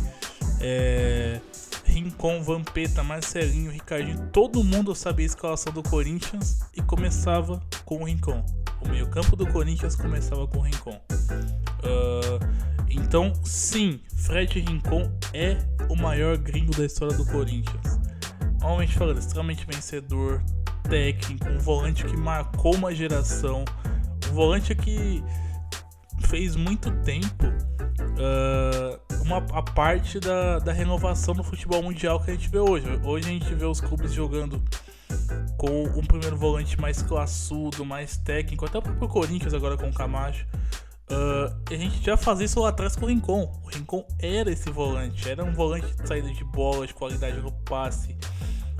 É, 0.60 1.40
Rincon, 1.84 2.42
Vampeta, 2.42 3.02
Marcelinho, 3.02 3.70
Ricardinho, 3.70 4.28
todo 4.32 4.62
mundo 4.62 4.94
sabia 4.94 5.24
a 5.24 5.28
escalação 5.28 5.72
do 5.72 5.82
Corinthians 5.82 6.60
e 6.76 6.82
começava 6.82 7.60
com 7.84 8.02
o 8.02 8.04
Rincon. 8.04 8.44
O 8.80 8.88
meio-campo 8.88 9.36
do 9.36 9.46
Corinthians 9.46 9.96
começava 9.96 10.46
com 10.46 10.58
o 10.58 10.62
Rincon. 10.62 11.00
Uh, 11.82 12.38
então, 12.88 13.32
sim, 13.44 14.00
Fred 14.16 14.60
Rincon 14.60 15.10
é 15.32 15.58
o 15.88 15.96
maior 15.96 16.36
gringo 16.36 16.76
da 16.76 16.84
história 16.84 17.16
do 17.16 17.24
Corinthians. 17.26 17.98
Normalmente 18.60 18.94
falando, 18.94 19.18
extremamente 19.18 19.66
vencedor, 19.66 20.42
técnico, 20.88 21.48
um 21.48 21.58
volante 21.58 22.04
que 22.04 22.16
marcou 22.16 22.74
uma 22.74 22.94
geração, 22.94 23.64
um 24.28 24.34
volante 24.34 24.74
que 24.74 25.22
fez 26.28 26.56
muito 26.56 26.90
tempo 27.02 27.46
uh, 27.46 29.22
uma, 29.22 29.38
a 29.52 29.62
parte 29.62 30.18
da, 30.18 30.58
da 30.58 30.72
renovação 30.72 31.34
do 31.34 31.42
futebol 31.42 31.82
mundial 31.82 32.20
que 32.20 32.30
a 32.30 32.34
gente 32.34 32.48
vê 32.48 32.58
hoje. 32.58 32.86
Hoje 33.04 33.28
a 33.28 33.32
gente 33.32 33.54
vê 33.54 33.64
os 33.64 33.80
clubes 33.80 34.12
jogando 34.12 34.62
com 35.56 35.84
um 35.84 36.04
primeiro 36.04 36.36
volante 36.36 36.80
mais 36.80 37.02
classudo, 37.02 37.84
mais 37.84 38.16
técnico, 38.16 38.64
até 38.64 38.78
o 38.78 38.82
próprio 38.82 39.08
Corinthians 39.08 39.54
agora 39.54 39.76
com 39.76 39.88
o 39.88 39.92
Camacho. 39.92 40.46
Uh, 41.10 41.52
a 41.68 41.76
gente 41.76 42.04
já 42.04 42.16
fazia 42.16 42.46
isso 42.46 42.60
lá 42.60 42.68
atrás 42.68 42.94
com 42.94 43.04
o 43.04 43.08
Rincon. 43.08 43.60
O 43.64 43.68
Rincon 43.68 44.06
era 44.18 44.50
esse 44.50 44.70
volante, 44.70 45.28
era 45.28 45.44
um 45.44 45.52
volante 45.52 45.92
de 45.94 46.06
saída 46.06 46.32
de 46.32 46.44
bola, 46.44 46.86
de 46.86 46.94
qualidade 46.94 47.40
no 47.40 47.50
passe, 47.50 48.16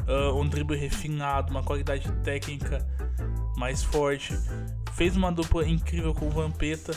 uh, 0.06 0.34
um 0.38 0.48
drible 0.48 0.76
refinado, 0.76 1.50
uma 1.50 1.62
qualidade 1.62 2.10
técnica 2.22 2.86
mais 3.56 3.82
forte. 3.82 4.32
Fez 4.92 5.16
uma 5.16 5.32
dupla 5.32 5.66
incrível 5.66 6.14
com 6.14 6.28
o 6.28 6.30
Vampeta 6.30 6.94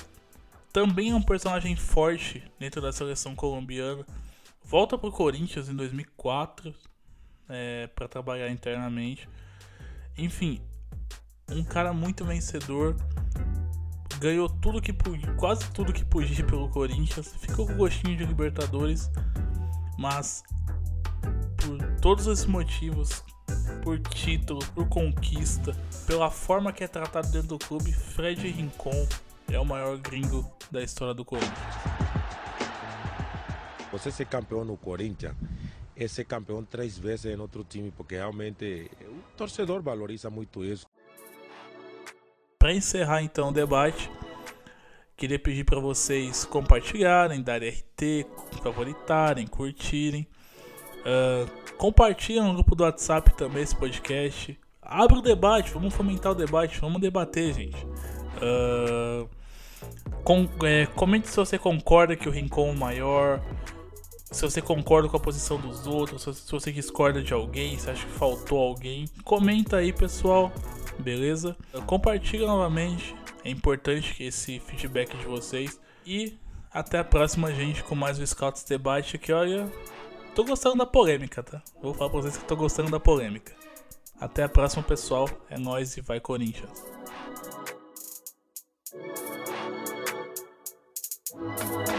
também 0.74 1.12
é 1.12 1.16
um 1.16 1.22
personagem 1.22 1.76
forte 1.76 2.44
dentro 2.60 2.82
da 2.82 2.92
seleção 2.92 3.36
colombiana. 3.36 4.04
Volta 4.64 4.98
pro 4.98 5.12
Corinthians 5.12 5.70
em 5.70 5.76
2004 5.76 6.74
é, 7.48 7.88
para 7.88 8.08
trabalhar 8.08 8.50
internamente. 8.50 9.30
Enfim, 10.18 10.60
um 11.52 11.64
cara 11.64 11.94
muito 11.94 12.26
vencedor. 12.26 12.96
Ganhou 14.20 14.50
tudo 14.50 14.82
que 14.82 14.92
quase 15.38 15.70
tudo 15.72 15.94
que 15.94 16.04
podia 16.04 16.44
pelo 16.48 16.68
Corinthians. 16.70 17.36
Ficou 17.36 17.68
com 17.68 17.76
gostinho 17.76 18.18
de 18.18 18.26
Libertadores. 18.26 19.12
Mas 20.00 20.42
por 21.58 21.78
todos 22.02 22.26
esses 22.26 22.46
motivos, 22.46 23.24
por 23.84 24.00
título, 24.00 24.60
por 24.74 24.90
conquista, 24.90 25.72
pela 26.08 26.32
forma 26.32 26.74
que 26.74 26.84
é 26.84 26.88
tratado 26.88 27.30
dentro 27.30 27.50
do 27.50 27.60
clube, 27.60 27.94
Fred 27.94 28.42
Rincon 28.50 29.08
é 29.54 29.60
o 29.60 29.66
maior 29.66 29.98
gringo 29.98 30.52
da 30.72 30.82
história 30.82 31.13
do 31.13 31.24
Corinthians. 31.24 31.54
Você 33.92 34.12
ser 34.12 34.26
campeão 34.26 34.66
no 34.66 34.76
Corinthians 34.76 35.36
é 35.96 36.08
ser 36.08 36.26
campeão 36.26 36.63
três 36.63 36.98
vezes 36.98 37.26
em 37.26 37.39
outro 37.39 37.63
time, 37.63 37.92
porque 37.92 38.16
realmente 38.16 38.89
o 39.02 39.38
torcedor 39.38 39.82
valoriza 39.84 40.30
muito 40.30 40.66
isso. 40.66 40.88
Para 42.58 42.74
encerrar 42.74 43.22
então 43.22 43.50
o 43.50 43.52
debate, 43.52 44.10
queria 45.16 45.38
pedir 45.38 45.63
para 45.63 45.80
vocês 45.80 46.46
compartilharem, 46.46 47.44
darem 47.44 47.70
RT, 47.70 48.26
favoritarem, 48.63 49.46
curtirem. 49.46 50.28
Uh, 51.02 51.74
compartilhem 51.74 52.42
no 52.42 52.54
grupo 52.56 52.76
do 52.76 52.84
WhatsApp 52.86 53.36
também 53.36 53.62
esse 53.62 53.76
podcast. 53.76 54.60
Abre 54.82 55.20
o 55.20 55.22
debate, 55.22 55.72
vamos 55.72 55.94
fomentar 55.94 56.32
o 56.32 56.36
debate, 56.36 56.80
vamos 56.80 57.00
debater, 57.00 57.54
gente. 57.54 57.86
Uh, 58.42 59.30
com, 60.24 60.48
é, 60.63 60.86
comente 60.88 61.28
se 61.28 61.36
você 61.36 61.58
concorda 61.58 62.15
que 62.15 62.28
o 62.28 62.32
Rincon 62.32 62.69
é 62.69 62.76
maior. 62.76 63.41
Se 64.32 64.41
você 64.41 64.62
concorda 64.62 65.08
com 65.08 65.17
a 65.17 65.19
posição 65.19 65.60
dos 65.60 65.86
outros, 65.86 66.24
se 66.24 66.52
você 66.52 66.72
discorda 66.72 67.22
de 67.22 67.34
alguém, 67.34 67.78
se 67.78 67.89
acha 67.89 68.04
que 68.04 68.12
faltou 68.13 68.58
alguém, 68.58 69.06
comenta 69.24 69.78
aí, 69.78 69.93
pessoal. 69.93 70.52
Beleza? 70.98 71.56
Compartilha 71.86 72.48
novamente. 72.48 73.15
É 73.43 73.50
importante 73.50 74.24
esse 74.24 74.60
feedback 74.60 75.15
de 75.17 75.26
vocês. 75.26 75.80
E 76.06 76.38
até 76.72 77.00
a 77.00 77.04
próxima, 77.04 77.54
gente, 77.54 77.84
com 77.84 77.93
mais 77.93 78.17
o 78.17 78.26
Scouts 78.26 78.63
Debate. 78.63 79.17
Que 79.17 79.32
olha, 79.32 79.72
tô 80.34 80.43
gostando 80.43 80.78
da 80.78 80.86
polêmica, 80.86 81.43
tá? 81.43 81.62
Vou 81.82 81.93
falar 81.93 82.10
pra 82.10 82.22
vocês 82.22 82.38
que 82.38 82.46
tô 82.46 82.56
gostando 82.56 82.89
da 82.89 83.00
polêmica. 83.00 83.54
Até 84.19 84.43
a 84.43 84.50
próxima, 84.50 84.82
pessoal. 84.82 85.30
É 85.50 85.60
nóis 85.60 85.96
e 85.98 86.02
vai 86.02 86.19
Corinthians. 86.19 86.84
Thanks. 91.36 91.93